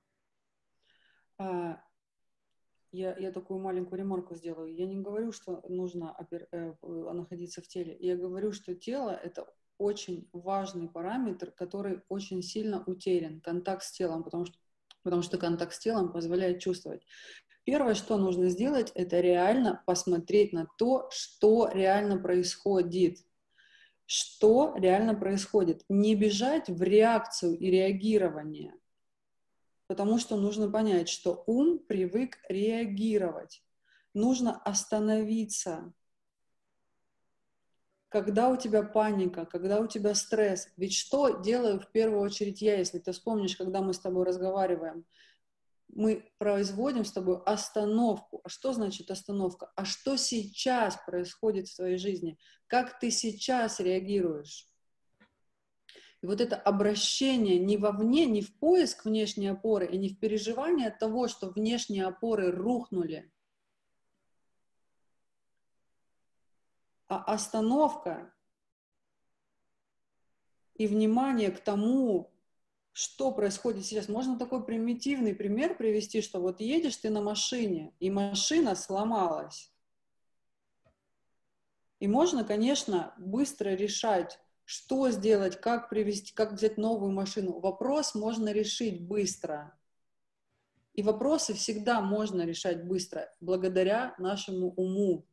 [2.92, 4.74] Я, я такую маленькую ремарку сделаю.
[4.74, 7.96] Я не говорю, что нужно опер, э, находиться в теле.
[7.98, 9.46] Я говорю, что тело— это
[9.78, 14.56] очень важный параметр, который очень сильно утерян, контакт с телом, потому что,
[15.02, 17.02] потому что контакт с телом позволяет чувствовать.
[17.64, 23.18] Первое, что нужно сделать, это реально посмотреть на то, что реально происходит.
[24.06, 25.84] Что реально происходит.
[25.88, 28.72] Не бежать в реакцию и реагирование—
[29.86, 33.62] потому что нужно понять, что ум привык реагировать.
[34.14, 35.92] Нужно остановиться.
[38.08, 40.68] когда у тебя паника, когда у тебя стресс.
[40.76, 45.04] Ведь что делаю в первую очередь я, если ты вспомнишь, когда мы с тобой разговариваем?
[45.88, 48.40] Мы производим с тобой остановку.
[48.44, 49.70] А что значит остановка?
[49.76, 52.38] А что сейчас происходит в твоей жизни?
[52.68, 54.66] Как ты сейчас реагируешь?
[56.26, 61.28] Вот это обращение не вовне, не в поиск внешней опоры, и не в переживание того,
[61.28, 63.30] что внешние опоры рухнули,
[67.08, 68.34] а остановка
[70.74, 72.32] и внимание к тому,
[72.92, 74.08] что происходит сейчас.
[74.08, 79.70] Можно такой примитивный пример привести, что вот едешь ты на машине, и машина сломалась.
[82.00, 87.60] И можно, конечно, быстро решать, что сделать, как привести, как взять новую машину.
[87.60, 89.78] Вопрос можно решить быстро.
[90.92, 95.24] И вопросы всегда можно решать быстро, благодаря нашему уму.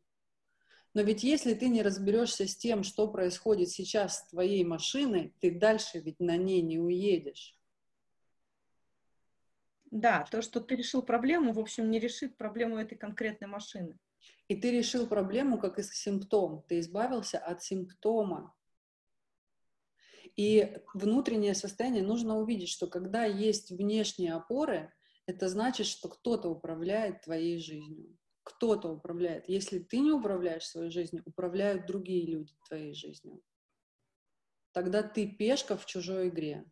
[0.93, 5.49] Но ведь если ты не разберешься с тем, что происходит сейчас с твоей машиной, ты
[5.49, 7.57] дальше ведь на ней не уедешь.
[9.89, 13.97] Да, то, что ты решил проблему, в общем, не решит проблему этой конкретной машины.
[14.47, 16.63] И ты решил проблему как и симптом.
[16.67, 18.53] Ты избавился от симптома.
[20.35, 24.91] И внутреннее состояние нужно увидеть, что когда есть внешние опоры,
[25.25, 28.17] это значит, что кто-то управляет твоей жизнью.
[28.43, 29.47] Кто-то управляет.
[29.47, 33.41] Если ты не управляешь своей жизнью, управляют другие люди твоей жизнью.
[34.73, 36.65] Тогда ты пешка в чужой игре.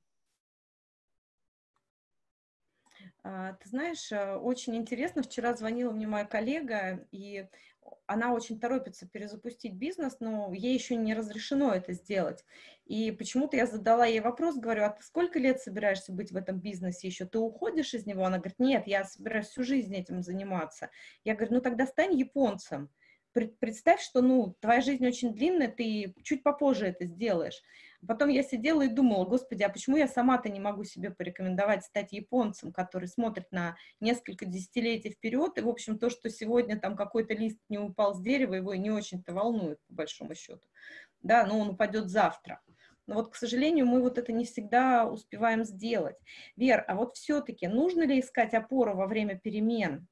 [3.24, 7.48] А, ты знаешь, э, очень интересно, вчера звонила мне моя коллега, и
[8.06, 12.44] она очень торопится перезапустить бизнес, но ей еще не разрешено это сделать.
[12.86, 16.60] И почему-то я задала ей вопрос, говорю, а ты сколько лет собираешься быть в этом
[16.60, 17.26] бизнесе еще?
[17.26, 18.26] Ты уходишь из него?
[18.26, 20.90] Она говорит, нет, я собираюсь всю жизнь этим заниматься.
[21.24, 22.90] Я говорю, ну тогда стань японцем.
[23.34, 27.62] Представь, что, ну, твоя жизнь очень длинная, ты чуть попозже это сделаешь.
[28.08, 32.12] Потом я сидела и думала, господи, а почему я сама-то не могу себе порекомендовать стать
[32.12, 37.34] японцем, который смотрит на несколько десятилетий вперед, и, в общем, то, что сегодня там какой-то
[37.34, 40.62] лист не упал с дерева, его не очень-то волнует, по большому счету.
[41.22, 42.62] Да, но он упадет завтра.
[43.08, 46.18] Но вот, к сожалению, мы вот это не всегда успеваем сделать.
[46.56, 50.08] Вер, а вот все-таки нужно ли искать опору во время перемен?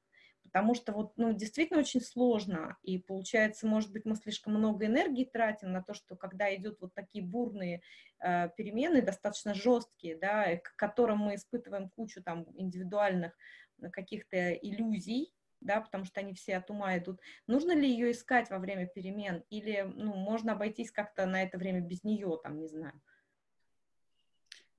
[0.50, 5.24] Потому что вот, ну, действительно очень сложно, и получается, может быть, мы слишком много энергии
[5.24, 7.82] тратим на то, что когда идут вот такие бурные
[8.18, 13.32] э, перемены, достаточно жесткие, да, к которым мы испытываем кучу там индивидуальных
[13.80, 17.20] э, каких-то иллюзий, да, потому что они все от ума идут.
[17.46, 21.80] Нужно ли ее искать во время перемен, или, ну, можно обойтись как-то на это время
[21.80, 23.00] без нее, там, не знаю?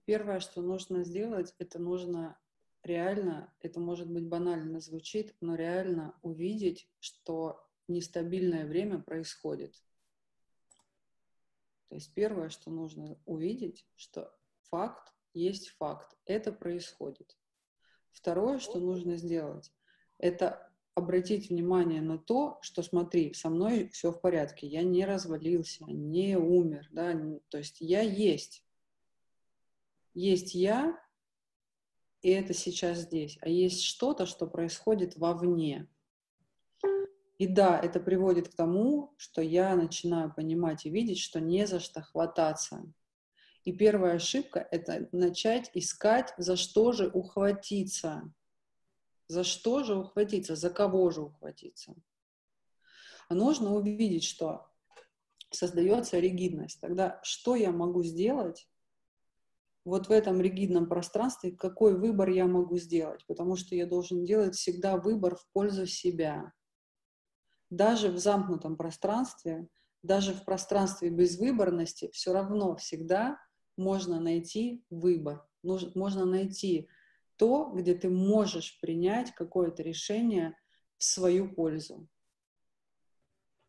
[0.03, 2.38] Первое, что нужно сделать, это нужно
[2.83, 9.75] реально, это может быть банально звучит, но реально увидеть, что нестабильное время происходит.
[11.89, 14.33] То есть первое, что нужно увидеть, что
[14.69, 17.37] факт есть факт, это происходит.
[18.11, 19.71] Второе, что нужно сделать,
[20.17, 25.85] это обратить внимание на то, что смотри, со мной все в порядке, я не развалился,
[25.85, 27.13] не умер, да,
[27.49, 28.65] то есть я есть.
[30.13, 30.99] Есть я,
[32.21, 35.88] и это сейчас здесь, а есть что-то, что происходит вовне.
[37.39, 41.79] И да, это приводит к тому, что я начинаю понимать и видеть, что не за
[41.79, 42.84] что хвататься.
[43.63, 48.31] И первая ошибка— это начать искать, за что же ухватиться.
[49.27, 51.95] За что же ухватиться, за кого же ухватиться.
[53.29, 54.67] А нужно увидеть, что
[55.49, 56.79] создается ригидность.
[56.79, 58.67] Тогда что я могу сделать,
[59.83, 64.55] вот в этом ригидном пространстве, какой выбор я могу сделать, потому что я должен делать
[64.55, 66.53] всегда выбор в пользу себя.
[67.69, 69.67] Даже в замкнутом пространстве,
[70.03, 73.39] даже в пространстве безвыборности, все равно всегда
[73.77, 76.87] можно найти выбор, можно найти
[77.37, 80.55] то, где ты можешь принять какое-то решение
[80.97, 82.07] в свою пользу,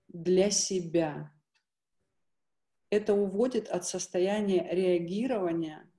[0.09, 1.33] для себя.
[2.90, 5.90] Это уводит от состояния реагирования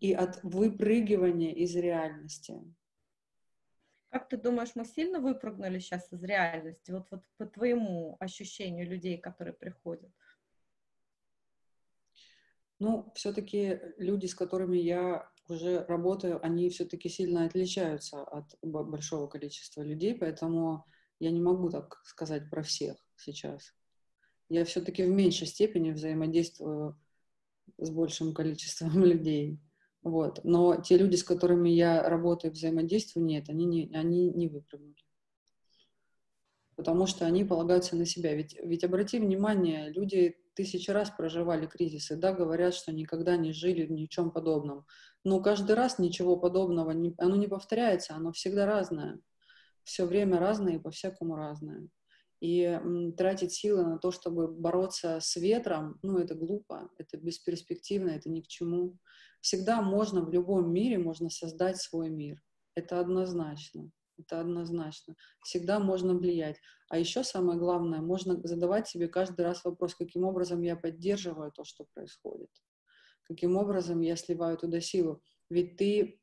[0.00, 2.58] и от выпрыгивания из реальности.
[4.08, 6.90] Как ты думаешь, мы сильно выпрыгнули сейчас из реальности?
[6.90, 10.10] Вот, вот по твоему ощущению людей, которые приходят?
[12.80, 19.82] Ну, все-таки люди, с которыми я уже работаю, они все-таки сильно отличаются от большого количества
[19.82, 20.86] людей, поэтому
[21.18, 23.74] я не могу так сказать про всех сейчас.
[24.48, 26.98] Я все-таки в меньшей степени взаимодействую
[27.76, 29.60] с большим количеством людей.
[30.02, 30.40] Вот.
[30.44, 34.94] Но те люди, с которыми я работаю, взаимодействую, нет, они не, они не выпрыгнули.
[36.76, 38.34] Потому что они полагаются на себя.
[38.34, 43.86] Ведь, ведь обрати внимание, люди тысячи раз проживали кризисы, да, говорят, что никогда не жили
[43.86, 44.86] в чем подобном.
[45.24, 49.20] Но каждый раз ничего подобного, не, оно не повторяется, оно всегда разное.
[49.84, 51.88] Все время разное и по-всякому разное.
[52.40, 58.10] И м, тратить силы на то, чтобы бороться с ветром, ну, это глупо, это бесперспективно,
[58.10, 58.98] это ни к чему.
[59.40, 62.40] Всегда можно, в любом мире можно создать свой мир.
[62.74, 63.90] Это однозначно.
[64.18, 65.16] Это однозначно.
[65.42, 66.56] Всегда можно влиять.
[66.88, 71.64] А еще самое главное, можно задавать себе каждый раз вопрос, каким образом я поддерживаю то,
[71.64, 72.50] что происходит.
[73.24, 75.22] Каким образом я сливаю туда силу.
[75.48, 76.20] Ведь ты,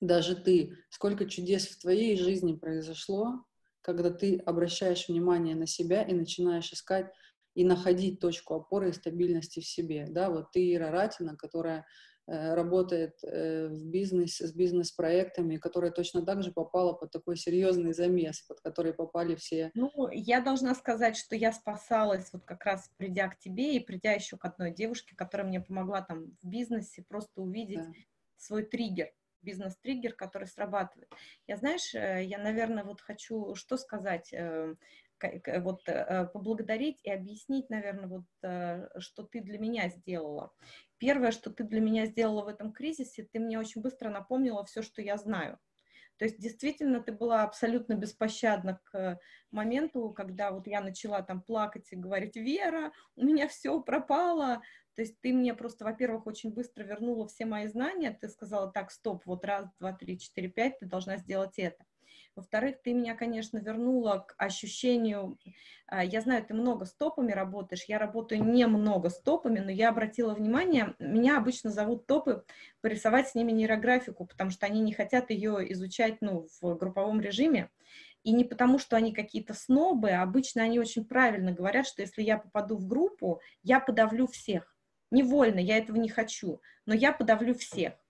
[0.00, 3.44] даже ты, сколько чудес в твоей жизни произошло,
[3.82, 7.12] когда ты обращаешь внимание на себя и начинаешь искать
[7.54, 10.06] и находить точку опоры и стабильности в себе.
[10.08, 11.86] Да, вот ты Ира Ратина, которая
[12.26, 18.42] работает э, в бизнесе, с бизнес-проектами, которая точно так же попала под такой серьезный замес,
[18.42, 19.70] под который попали все.
[19.74, 24.12] Ну, я должна сказать, что я спасалась вот как раз придя к тебе и придя
[24.12, 27.92] еще к одной девушке, которая мне помогла там в бизнесе просто увидеть да.
[28.36, 29.10] свой триггер
[29.42, 31.10] бизнес-триггер, который срабатывает.
[31.46, 34.74] Я, знаешь, э, я, наверное, вот хочу что сказать, э,
[35.60, 40.52] вот э, поблагодарить и объяснить, наверное, вот что ты для меня сделала.
[40.98, 44.82] Первое, что ты для меня сделала в этом кризисе, ты мне очень быстро напомнила все,
[44.82, 45.58] что я знаю.
[46.18, 49.18] То есть действительно ты была абсолютно беспощадна к
[49.50, 54.62] моменту, когда вот я начала там плакать и говорить, Вера, у меня все пропало,
[54.94, 58.90] то есть ты мне просто, во-первых, очень быстро вернула все мои знания, ты сказала, так,
[58.90, 61.82] стоп, вот раз, два, три, четыре, пять, ты должна сделать это.
[62.34, 65.38] Во-вторых, ты меня, конечно, вернула к ощущению,
[65.86, 69.90] а, я знаю, ты много с топами работаешь, я работаю немного с топами, но я
[69.90, 72.44] обратила внимание, меня обычно зовут топы
[72.80, 77.70] порисовать с ними нейрографику, потому что они не хотят ее изучать ну, в групповом режиме,
[78.24, 82.38] и не потому, что они какие-то снобы, обычно они очень правильно говорят, что если я
[82.38, 84.74] попаду в группу, я подавлю всех.
[85.10, 88.01] Невольно, я этого не хочу, но я подавлю всех.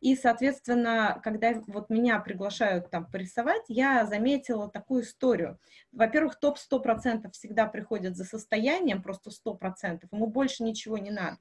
[0.00, 5.58] И, соответственно, когда вот меня приглашают там порисовать, я заметила такую историю.
[5.92, 11.38] Во-первых, топ 100% всегда приходит за состоянием, просто 100%, ему больше ничего не надо.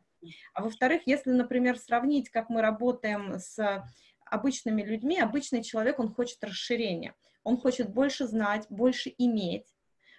[0.54, 3.84] А во-вторых, если, например, сравнить, как мы работаем с
[4.26, 9.68] обычными людьми, обычный человек, он хочет расширения, он хочет больше знать, больше иметь,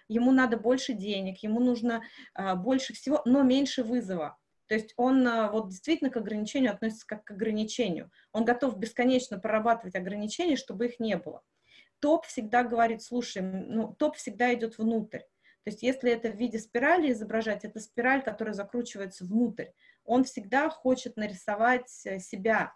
[0.07, 2.03] ему надо больше денег, ему нужно
[2.33, 4.37] а, больше всего, но меньше вызова.
[4.67, 8.11] То есть он а, вот действительно к ограничению относится как к ограничению.
[8.31, 11.41] Он готов бесконечно прорабатывать ограничения, чтобы их не было.
[11.99, 15.21] Топ всегда говорит, слушай, ну, топ всегда идет внутрь.
[15.63, 19.67] То есть если это в виде спирали изображать, это спираль, которая закручивается внутрь.
[20.05, 22.73] Он всегда хочет нарисовать э, себя.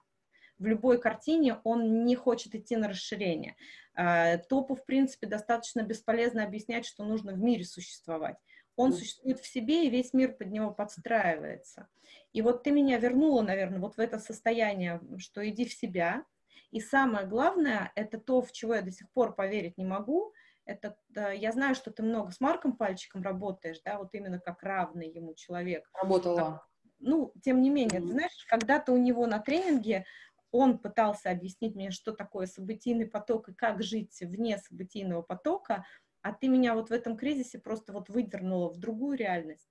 [0.60, 3.56] В любой картине он не хочет идти на расширение.
[3.94, 8.38] А, топу, в принципе, достаточно бесполезно объяснять, что нужно в мире существовать.
[8.76, 11.88] Он существует в себе, и весь мир под него подстраивается.
[12.34, 16.26] И вот ты меня вернула, наверное, вот в это состояние, что иди в себя.
[16.72, 20.34] И самое главное, это то, в чего я до сих пор поверить не могу,
[20.66, 24.64] это да, я знаю, что ты много с Марком Пальчиком работаешь, да, вот именно как
[24.64, 25.90] равный ему человек.
[25.94, 26.66] Работала.
[27.00, 28.08] Ну, тем не менее, mm-hmm.
[28.08, 30.06] ты знаешь, когда-то у него на тренинге
[30.52, 35.86] он пытался объяснить мне, что такое событийный поток и как жить вне событийного потока,
[36.22, 39.70] а ты меня вот в этом кризисе просто вот выдернула в другую реальность,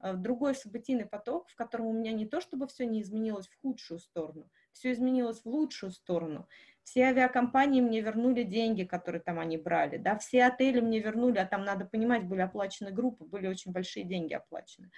[0.00, 3.48] э, в другой событийный поток, в котором у меня не то, чтобы все не изменилось
[3.48, 6.48] в худшую сторону, все изменилось в лучшую сторону.
[6.82, 11.46] Все авиакомпании мне вернули деньги, которые там они брали, да, все отели мне вернули, а
[11.46, 14.90] там, надо понимать, были оплачены группы, были очень большие деньги оплачены.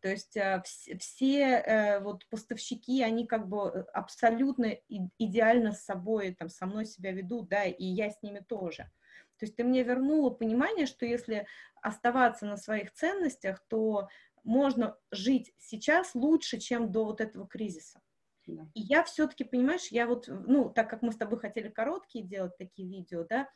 [0.00, 0.62] То есть э,
[0.98, 4.76] все э, вот поставщики, они как бы абсолютно
[5.18, 8.90] идеально с собой, там, со мной себя ведут, да, и я с ними тоже.
[9.38, 11.46] То есть ты мне вернула понимание, что если
[11.80, 14.08] оставаться на своих ценностях, то
[14.44, 18.00] можно жить сейчас лучше, чем до вот этого кризиса.
[18.46, 18.66] Да.
[18.74, 22.56] И я все-таки, понимаешь, я вот, ну, так как мы с тобой хотели короткие делать
[22.56, 23.48] такие видео, да,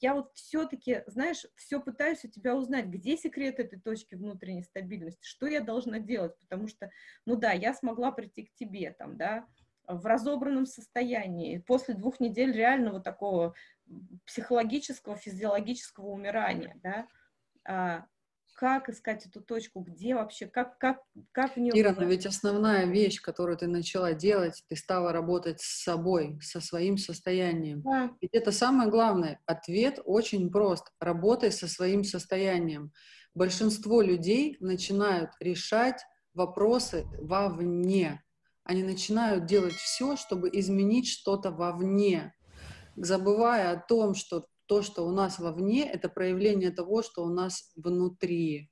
[0.00, 5.24] я вот все-таки, знаешь, все пытаюсь у тебя узнать, где секрет этой точки внутренней стабильности,
[5.24, 6.90] что я должна делать, потому что,
[7.26, 9.46] ну да, я смогла прийти к тебе там, да,
[9.94, 11.58] в разобранном состоянии.
[11.58, 13.54] После двух недель реального такого
[14.26, 17.06] психологического, физиологического умирания, да,
[17.66, 18.06] а,
[18.54, 20.98] как искать эту точку, где вообще, как, как,
[21.32, 21.72] как в нее...
[21.74, 26.60] Ира, но ведь основная вещь, которую ты начала делать, ты стала работать с собой, со
[26.60, 27.80] своим состоянием.
[27.80, 28.10] Да.
[28.20, 29.40] Ведь это самое главное.
[29.46, 30.92] Ответ очень прост.
[31.00, 32.92] Работай со своим состоянием.
[33.34, 38.22] Большинство людей начинают решать вопросы вовне
[38.64, 42.34] они начинают делать все, чтобы изменить что-то вовне,
[42.96, 47.72] забывая о том, что то, что у нас вовне, это проявление того, что у нас
[47.74, 48.70] внутри.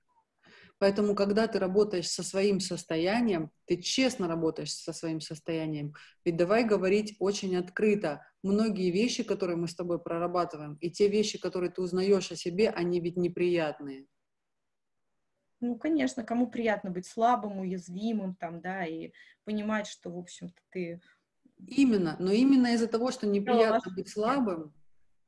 [0.78, 5.92] Поэтому, когда ты работаешь со своим состоянием, ты честно работаешь со своим состоянием.
[6.24, 8.22] Ведь давай говорить очень открыто.
[8.44, 12.70] Многие вещи, которые мы с тобой прорабатываем, и те вещи, которые ты узнаешь о себе,
[12.70, 14.06] они ведь неприятные.
[15.60, 19.12] Ну, конечно, кому приятно быть слабым, уязвимым, там, да, и
[19.44, 21.00] понимать, что, в общем-то, ты...
[21.66, 24.72] Именно, но именно из-за того, что неприятно быть слабым,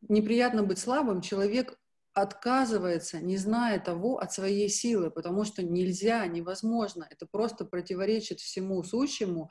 [0.03, 1.77] неприятно быть слабым, человек
[2.13, 8.83] отказывается, не зная того от своей силы, потому что нельзя, невозможно, это просто противоречит всему
[8.83, 9.51] сущему,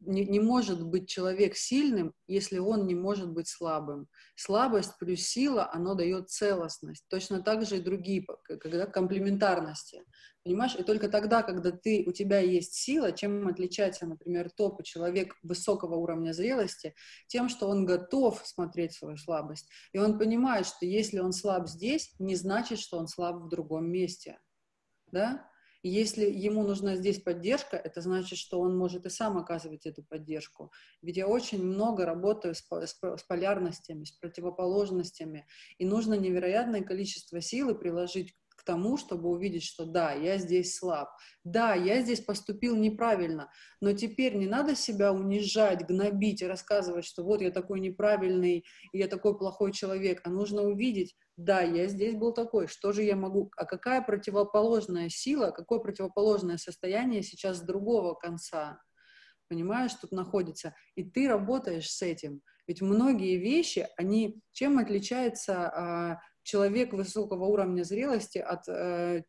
[0.00, 4.08] не, не может быть человек сильным, если он не может быть слабым.
[4.34, 7.04] Слабость плюс сила, оно дает целостность.
[7.08, 8.24] Точно так же и другие,
[8.60, 10.02] когда комплементарности.
[10.42, 10.74] Понимаешь?
[10.74, 15.96] И только тогда, когда ты, у тебя есть сила, чем отличается, например, топ человек высокого
[15.96, 16.94] уровня зрелости,
[17.26, 19.68] тем, что он готов смотреть свою слабость.
[19.92, 23.90] И он понимает, что если он слаб здесь, не значит, что он слаб в другом
[23.90, 24.38] месте.
[25.12, 25.46] Да?
[25.82, 30.70] Если ему нужна здесь поддержка, это значит, что он может и сам оказывать эту поддержку.
[31.00, 35.46] Ведь я очень много работаю с, с, с полярностями, с противоположностями,
[35.78, 41.08] и нужно невероятное количество силы приложить к тому, чтобы увидеть, что да, я здесь слаб,
[41.44, 43.50] да, я здесь поступил неправильно,
[43.80, 49.08] но теперь не надо себя унижать, гнобить и рассказывать, что вот я такой неправильный, я
[49.08, 53.50] такой плохой человек, а нужно увидеть, да, я здесь был такой, что же я могу,
[53.56, 58.78] а какая противоположная сила, какое противоположное состояние сейчас с другого конца,
[59.48, 62.42] понимаешь, тут находится, и ты работаешь с этим.
[62.66, 66.20] Ведь многие вещи, они чем отличается а,
[66.50, 69.22] человек высокого уровня зрелости от, э,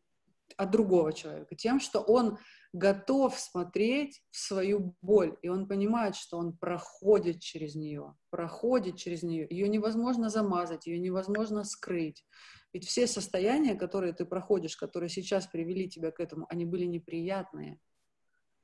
[0.56, 1.54] от другого человека?
[1.54, 2.38] Тем, что он
[2.72, 9.22] готов смотреть в свою боль, и он понимает, что он проходит через нее, проходит через
[9.22, 9.46] нее.
[9.48, 12.24] Ее невозможно замазать, ее невозможно скрыть.
[12.72, 17.78] Ведь все состояния, которые ты проходишь, которые сейчас привели тебя к этому, они были неприятные,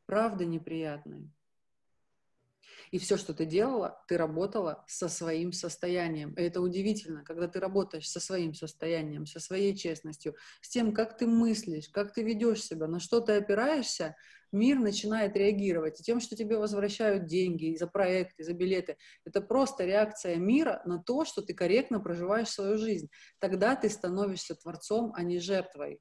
[0.06, 1.30] правда неприятные.
[2.90, 6.32] И все, что ты делала, ты работала со своим состоянием.
[6.34, 11.16] И это удивительно, когда ты работаешь со своим состоянием, со своей честностью, с тем, как
[11.18, 14.16] ты мыслишь, как ты ведешь себя, на что ты опираешься,
[14.52, 16.00] мир начинает реагировать.
[16.00, 21.02] И тем, что тебе возвращают деньги за проекты, за билеты, это просто реакция мира на
[21.02, 23.08] то, что ты корректно проживаешь свою жизнь.
[23.38, 26.00] Тогда ты становишься творцом, а не жертвой.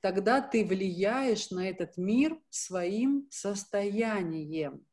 [0.00, 4.86] Тогда ты влияешь на этот мир своим состоянием.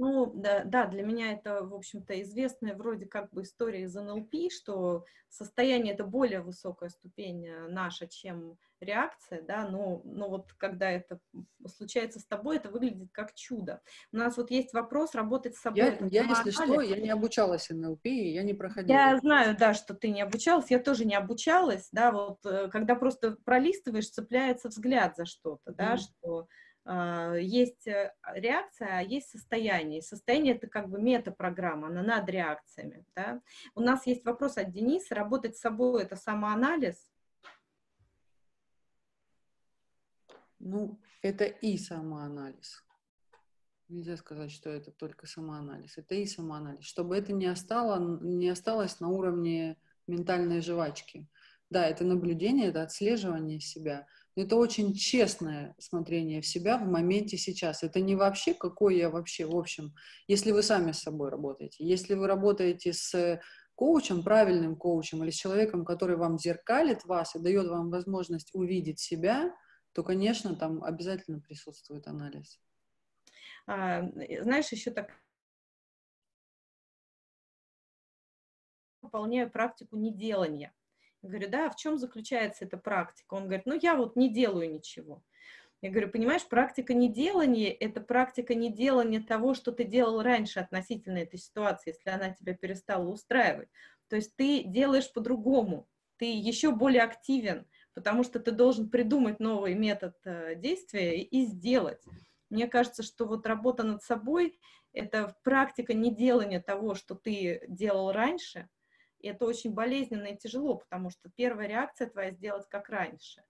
[0.00, 4.34] Ну, да, да, для меня это, в общем-то, известная вроде как бы история из НЛП,
[4.50, 10.90] что состояние— это более высокая ступень э, наша, чем реакция, да, но, но вот когда
[10.90, 11.20] это
[11.66, 13.82] случается с тобой, это выглядит как чудо.
[14.10, 15.80] У нас вот есть вопрос работать с собой.
[15.82, 18.96] Я, я если что, я не обучалась НЛП, я не проходила.
[18.96, 22.94] Я знаю, да, что ты не обучалась, я тоже не обучалась, да, вот э, когда
[22.94, 25.98] просто пролистываешь, цепляется взгляд за что-то, да, mm.
[25.98, 26.46] что а,
[26.86, 30.02] есть э, реакция, а есть состояние.
[30.02, 33.04] Состояние— это как бы метапрограмма, она над реакциями.
[33.14, 33.42] Да?
[33.74, 35.14] У нас есть вопрос от Дениса.
[35.14, 36.96] Работать с собой— это самоанализ?
[40.58, 42.84] Ну, это и самоанализ.
[43.88, 45.98] Нельзя сказать, что это только самоанализ.
[45.98, 46.84] Это и самоанализ.
[46.84, 49.76] Чтобы это не, остало, не осталось на уровне
[50.06, 51.26] ментальной жвачки.
[51.68, 54.06] Да, это наблюдение, это отслеживание себя—
[54.40, 57.82] это очень честное смотрение в себя в моменте сейчас.
[57.82, 59.94] Это не вообще, какой я вообще, в общем,
[60.28, 61.84] если вы сами с собой работаете.
[61.84, 63.40] Если вы работаете с
[63.74, 68.98] коучем, правильным коучем или с человеком, который вам зеркалит вас и дает вам возможность увидеть
[68.98, 69.54] себя,
[69.92, 72.60] то, конечно, там обязательно присутствует анализ.
[73.66, 74.02] А,
[74.42, 75.10] знаешь, еще так
[79.00, 80.74] выполняю практику неделания.
[81.22, 83.34] Говорю, да, а в чем заключается эта практика?
[83.34, 85.22] Он говорит, ну я вот не делаю ничего.
[85.82, 91.38] Я говорю, понимаешь, практика неделания– это практика неделания того, что ты делал раньше относительно этой
[91.38, 93.68] ситуации, если она тебя перестала устраивать.
[94.08, 99.74] То есть ты делаешь по-другому, ты еще более активен, потому что ты должен придумать новый
[99.74, 102.02] метод э, действия и сделать.
[102.50, 104.58] Мне кажется, что вот работа над собой–
[104.92, 108.68] это практика неделания того, что ты делал раньше–
[109.20, 113.42] и это очень болезненно и тяжело, потому что первая реакция твоя сделать как раньше.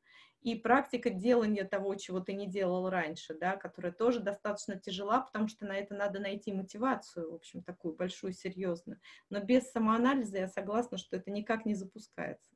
[0.42, 5.48] И практика делания того, чего ты не делал раньше, да, которая тоже достаточно тяжела, потому
[5.48, 8.98] что на это надо найти мотивацию, в общем, такую большую, серьезную.
[9.28, 12.50] Но без самоанализа я согласна, что это никак не запускается.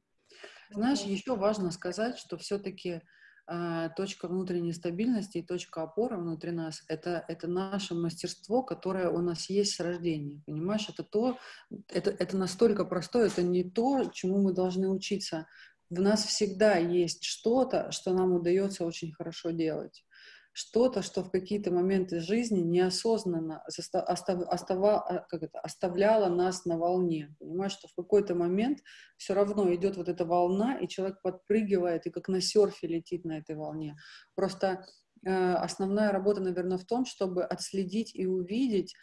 [0.70, 3.02] Знаешь, еще важно сказать, что все-таки
[3.96, 9.50] точка внутренней стабильности и точка опоры внутри нас это, это наше мастерство, которое у нас
[9.50, 10.40] есть с рождения.
[10.46, 11.38] Понимаешь, это то,
[11.88, 15.46] это, это настолько простое, это не то, чему мы должны учиться
[15.90, 20.04] В нас всегда есть что-то, что нам удается очень хорошо делать
[20.54, 27.34] что-то, что в какие-то моменты жизни неосознанно остава, а, как это, оставляло нас на волне.
[27.40, 28.78] Понимаешь, что в какой-то момент
[29.16, 33.38] все равно идет вот эта волна, и человек подпрыгивает и как на серфе летит на
[33.38, 33.96] этой волне.
[34.36, 34.86] Просто
[35.26, 38.94] э, основная работа, наверное, в том, чтобы отследить и увидеть,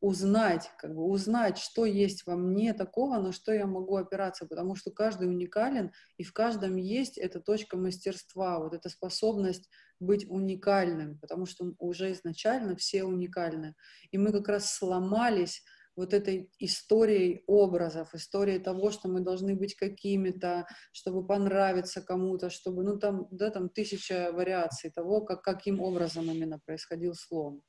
[0.00, 4.74] узнать, как бы узнать, что есть во мне такого, на что я могу опираться, потому
[4.74, 11.18] что каждый уникален, и в каждом есть эта точка мастерства, вот эта способность быть уникальным,
[11.18, 13.74] потому что уже изначально все уникальны.
[14.10, 15.62] И мы как раз сломались
[15.96, 22.84] вот этой историей образов, историей того, что мы должны быть какими-то, чтобы понравиться кому-то, чтобы,
[22.84, 27.62] ну там, да, там тысяча вариаций того, как, каким образом именно происходил слом.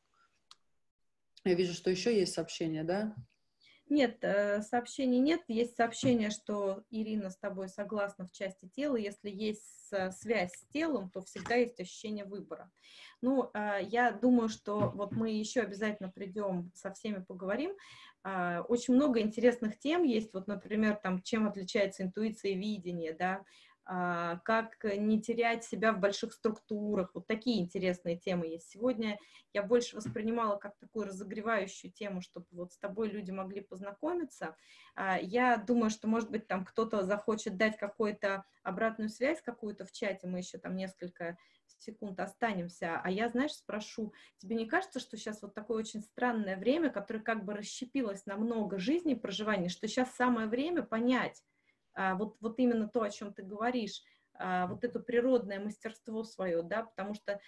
[1.43, 3.15] Я вижу, что еще есть сообщение, да?
[3.89, 5.41] Нет, э, сообщений нет.
[5.47, 8.95] Есть сообщение, что Ирина с тобой согласна в части тела.
[8.95, 9.65] Если есть
[10.11, 12.71] связь с телом, то всегда есть ощущение выбора.
[13.21, 17.75] Ну, э, я думаю, что вот мы еще обязательно придем, со всеми поговорим.
[18.23, 20.33] А, очень много интересных тем есть.
[20.33, 23.43] Вот, например, там, чем отличается интуиция и видение, да, а,
[23.83, 27.11] как не терять себя в больших структурах.
[27.13, 28.69] Вот такие интересные темы есть.
[28.69, 29.17] Сегодня
[29.53, 34.55] я больше воспринимала как такую разогревающую тему, чтобы вот с тобой люди могли познакомиться.
[34.95, 39.91] А, я думаю, что, может быть, там кто-то захочет дать какую-то обратную связь какую-то в
[39.91, 41.37] чате, мы еще там несколько
[41.77, 46.57] секунд останемся, а я, знаешь, спрошу, тебе не кажется, что сейчас вот такое очень странное
[46.57, 51.50] время, которое как бы расщепилось на много жизней, проживаний, что сейчас самое время понять, а,
[51.95, 54.03] вот, вот именно то, о чем ты говоришь,
[54.43, 57.39] а, вот это природное мастерство свое, да, потому что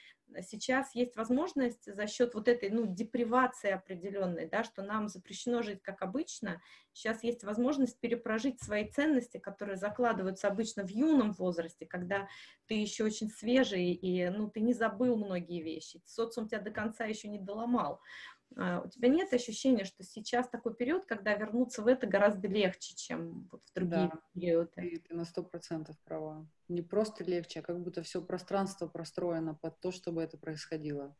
[0.41, 5.81] сейчас есть возможность за счет вот этой, ну, депривации определенной, да, что нам запрещено жить
[5.81, 12.27] как обычно, сейчас есть возможность перепрожить свои ценности, которые закладываются обычно в юном возрасте, когда
[12.67, 17.05] ты еще очень свежий и, ну, ты не забыл многие вещи, социум тебя до конца
[17.05, 18.01] еще не доломал,
[18.32, 22.95] а, у тебя нет ощущения, что сейчас такой период, когда вернуться в это гораздо легче,
[22.95, 24.71] чем вот в другие да, периоды?
[24.75, 26.47] Ты, ты на сто процентов права.
[26.67, 31.15] Не просто легче, а как будто все пространство простроено под то, чтобы это происходило.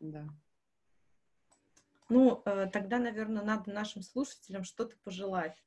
[0.00, 0.28] Да.
[2.10, 5.62] Ну, э, тогда, наверное, надо нашим слушателям что-то пожелать.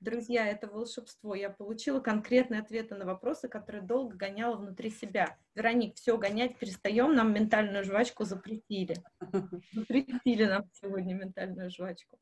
[0.00, 1.34] Друзья, это волшебство.
[1.34, 5.38] Я получила конкретные ответы на вопросы, которые долго гоняла внутри себя.
[5.54, 9.02] Вероник, все, гонять перестаем, нам ментальную жвачку запретили.
[9.72, 12.18] Запретили нам сегодня ментальную жвачку.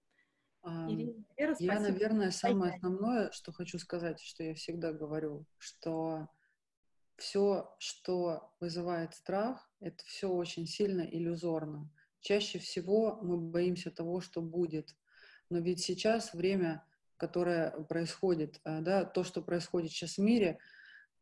[0.64, 6.28] Ирина, Вера, я, наверное, самое основное, что хочу сказать, что я всегда говорю, что
[7.16, 11.90] все, что вызывает страх, это все очень сильно иллюзорно.
[12.20, 14.94] Чаще всего мы боимся того, что будет.
[15.50, 16.82] Но ведь сейчас время
[17.16, 20.58] которое происходит, э, да, то, что происходит сейчас в мире,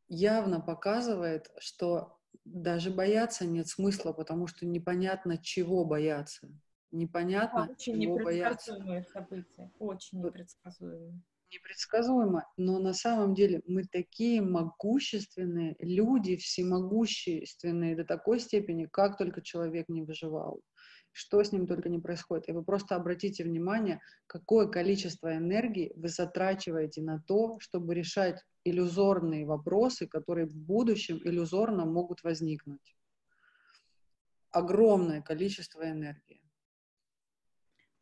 [0.09, 6.49] явно показывает, что даже бояться нет смысла, потому что непонятно, чего бояться.
[6.91, 8.77] Непонятно, да, очень чего бояться.
[9.13, 11.23] события, очень непредсказуемые.
[11.51, 19.43] Непредсказуемо, но на самом деле мы такие могущественные люди, всемогущественные до такой степени, как только
[19.43, 20.63] человек не выживал
[21.13, 22.49] что с ним только не происходит.
[22.49, 29.47] И вы просто обратите внимание, какое количество энергии вы затрачиваете на то, чтобы решать иллюзорные
[29.47, 32.97] вопросы, которые в будущем иллюзорно могут возникнуть.
[34.51, 36.42] Огромное количество энергии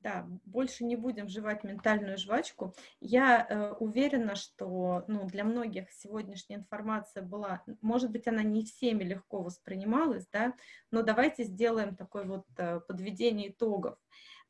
[0.00, 2.74] да, больше не будем жевать ментальную жвачку.
[3.00, 9.04] Я э, уверена, что ну, для многих сегодняшняя информация была, может быть, она не всеми
[9.04, 10.54] легко воспринималась, да,
[10.90, 13.98] но давайте сделаем такое вот э, подведение итогов.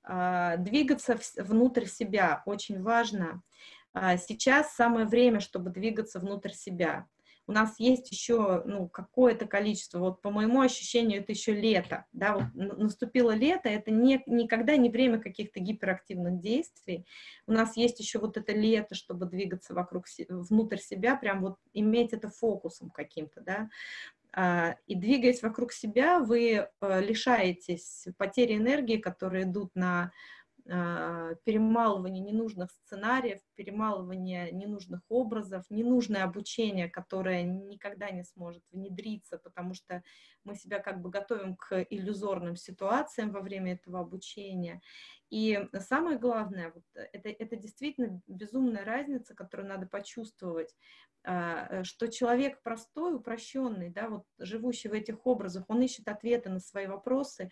[0.05, 3.43] Э, двигаться в, внутрь себя очень важно.
[3.95, 7.07] Э, сейчас самое время, чтобы двигаться внутрь себя
[7.51, 12.35] у нас есть еще ну, какое-то количество, вот по моему ощущению, это еще лето, да,
[12.35, 17.05] вот наступило лето, это не, никогда не время каких-то гиперактивных действий,
[17.49, 22.13] у нас есть еще вот это лето, чтобы двигаться вокруг, внутрь себя, прям вот иметь
[22.13, 23.69] это фокусом каким-то, да,
[24.33, 30.13] а, и двигаясь вокруг себя, вы э, лишаетесь потери энергии, которые идут на
[30.71, 40.05] перемалывание ненужных сценариев, перемалывание ненужных образов, ненужное обучение, которое никогда не сможет внедриться, потому что
[40.45, 44.81] мы себя как бы готовим к иллюзорным ситуациям во время этого обучения.
[45.29, 50.73] И самое главное, вот это, это действительно безумная разница, которую надо почувствовать,
[51.23, 56.61] а, что человек простой, упрощенный, да, вот живущий в этих образах, он ищет ответы на
[56.61, 57.51] свои вопросы,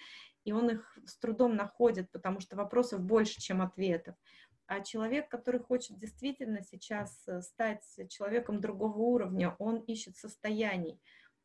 [0.49, 4.15] и он их с трудом находит, потому что вопросов больше, чем ответов.
[4.67, 10.99] А человек, который хочет действительно сейчас э, стать человеком другого уровня, он ищет состояний.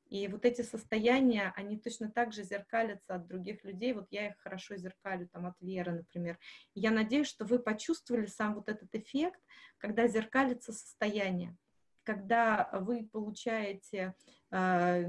[0.08, 3.91] И вот эти состояния, они точно так же зеркалятся от других людей.
[3.91, 6.39] Вот я их хорошо зеркалю, там, от Веры, например.
[6.74, 9.41] Я надеюсь, что вы почувствовали сам вот этот эффект,
[9.80, 11.58] когда зеркалится состояние
[12.06, 14.14] когда вы получаете
[14.51, 15.06] э,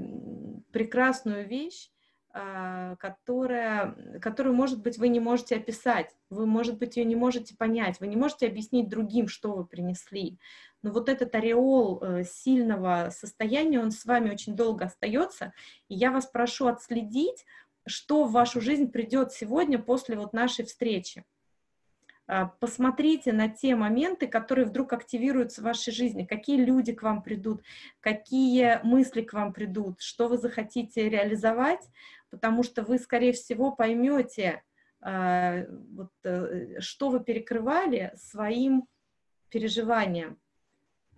[0.71, 1.91] прекрасную вещь,
[2.99, 8.01] которая, которую, может быть, вы не можете описать, вы, может быть, ее не можете понять,
[8.01, 10.37] вы не можете объяснить другим, что вы принесли.
[10.81, 15.53] Но вот этот ореол э, сильного состояния, он с вами очень долго остается,
[15.87, 17.45] и я вас прошу отследить,
[17.87, 21.23] что в вашу жизнь придет сегодня после вот нашей встречи.
[22.27, 27.21] А, посмотрите на те моменты, которые вдруг активируются в вашей жизни, какие люди к вам
[27.21, 27.61] придут,
[27.99, 31.87] какие мысли к вам придут, что вы захотите реализовать,
[32.31, 34.63] потому что вы, скорее всего, поймете,
[35.01, 38.87] а, вот, э, что вы перекрывали своим
[39.49, 40.39] переживанием.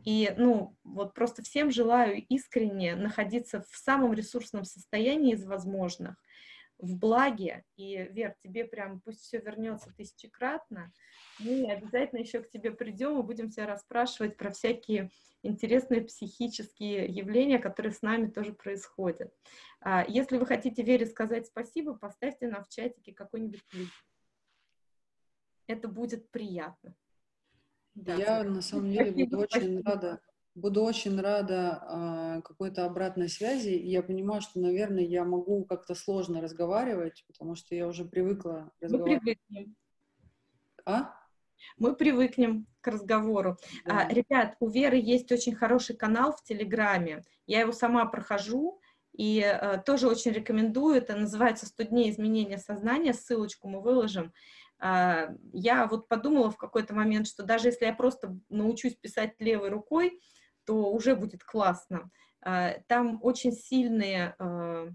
[0.04, 6.16] И, ну, вот просто всем желаю искренне находиться в самом ресурсном состоянии из возможных,
[6.80, 10.92] в благе, и, Вер, тебе прям пусть все вернется тысячекратно,
[11.40, 15.10] мы обязательно еще к тебе придем и будем тебя расспрашивать про всякие
[15.44, 19.34] интересные психические явления, которые с нами тоже происходят.
[19.80, 23.90] А, если вы хотите Вере сказать спасибо, поставьте нам в чатике какой-нибудь клип.
[25.68, 26.96] Это будет приятно.
[27.96, 30.22] Да, Я на самом деле буду очень рада
[30.58, 33.70] Буду очень рада э, какой-то обратной связи.
[33.70, 38.72] И я понимаю, что, наверное, я могу как-то сложно разговаривать, потому что я уже привыкла
[38.82, 39.22] разговаривать.
[39.22, 39.76] Мы привыкнем.
[40.84, 41.14] А?
[41.78, 43.58] Мы привыкнем к разговору.
[43.86, 44.08] Да.
[44.08, 47.22] А, ребят, у Веры есть очень хороший канал в Телеграме.
[47.46, 48.82] Я его сама прохожу
[49.14, 50.96] и э, тоже очень рекомендую.
[50.96, 53.14] Это называется «100 дней изменения сознания».
[53.14, 54.34] Ссылочку мы выложим.
[54.82, 59.70] Э, я вот подумала в какой-то момент, что даже если я просто научусь писать левой
[59.70, 60.20] рукой,
[60.68, 62.12] то уже будет классно.
[62.42, 64.90] А, там очень сильные а,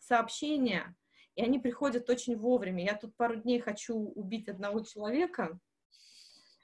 [0.00, 0.96] сообщения,
[1.36, 2.82] и они приходят очень вовремя.
[2.82, 5.60] Я тут пару дней хочу убить одного человека.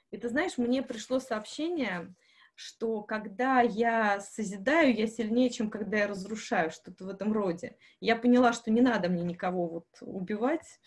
[0.09, 2.13] И ты знаешь, мне пришло сообщение,
[2.55, 7.77] что когда я созидаю, я сильнее, чем когда я разрушаю, что-то в этом роде.
[7.99, 10.79] Я поняла, что не надо мне никого вот убивать,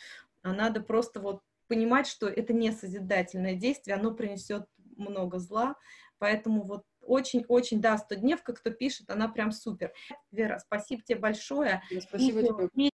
[0.42, 4.66] а надо просто вот понимать, что это не созидательное действие, оно принесет
[4.96, 5.76] много зла,
[6.18, 9.92] поэтому вот очень-очень, да, 100 дневка, кто пишет, она прям супер.
[10.30, 11.82] Вера, спасибо тебе большое.
[12.00, 12.90] Спасибо и, тебе.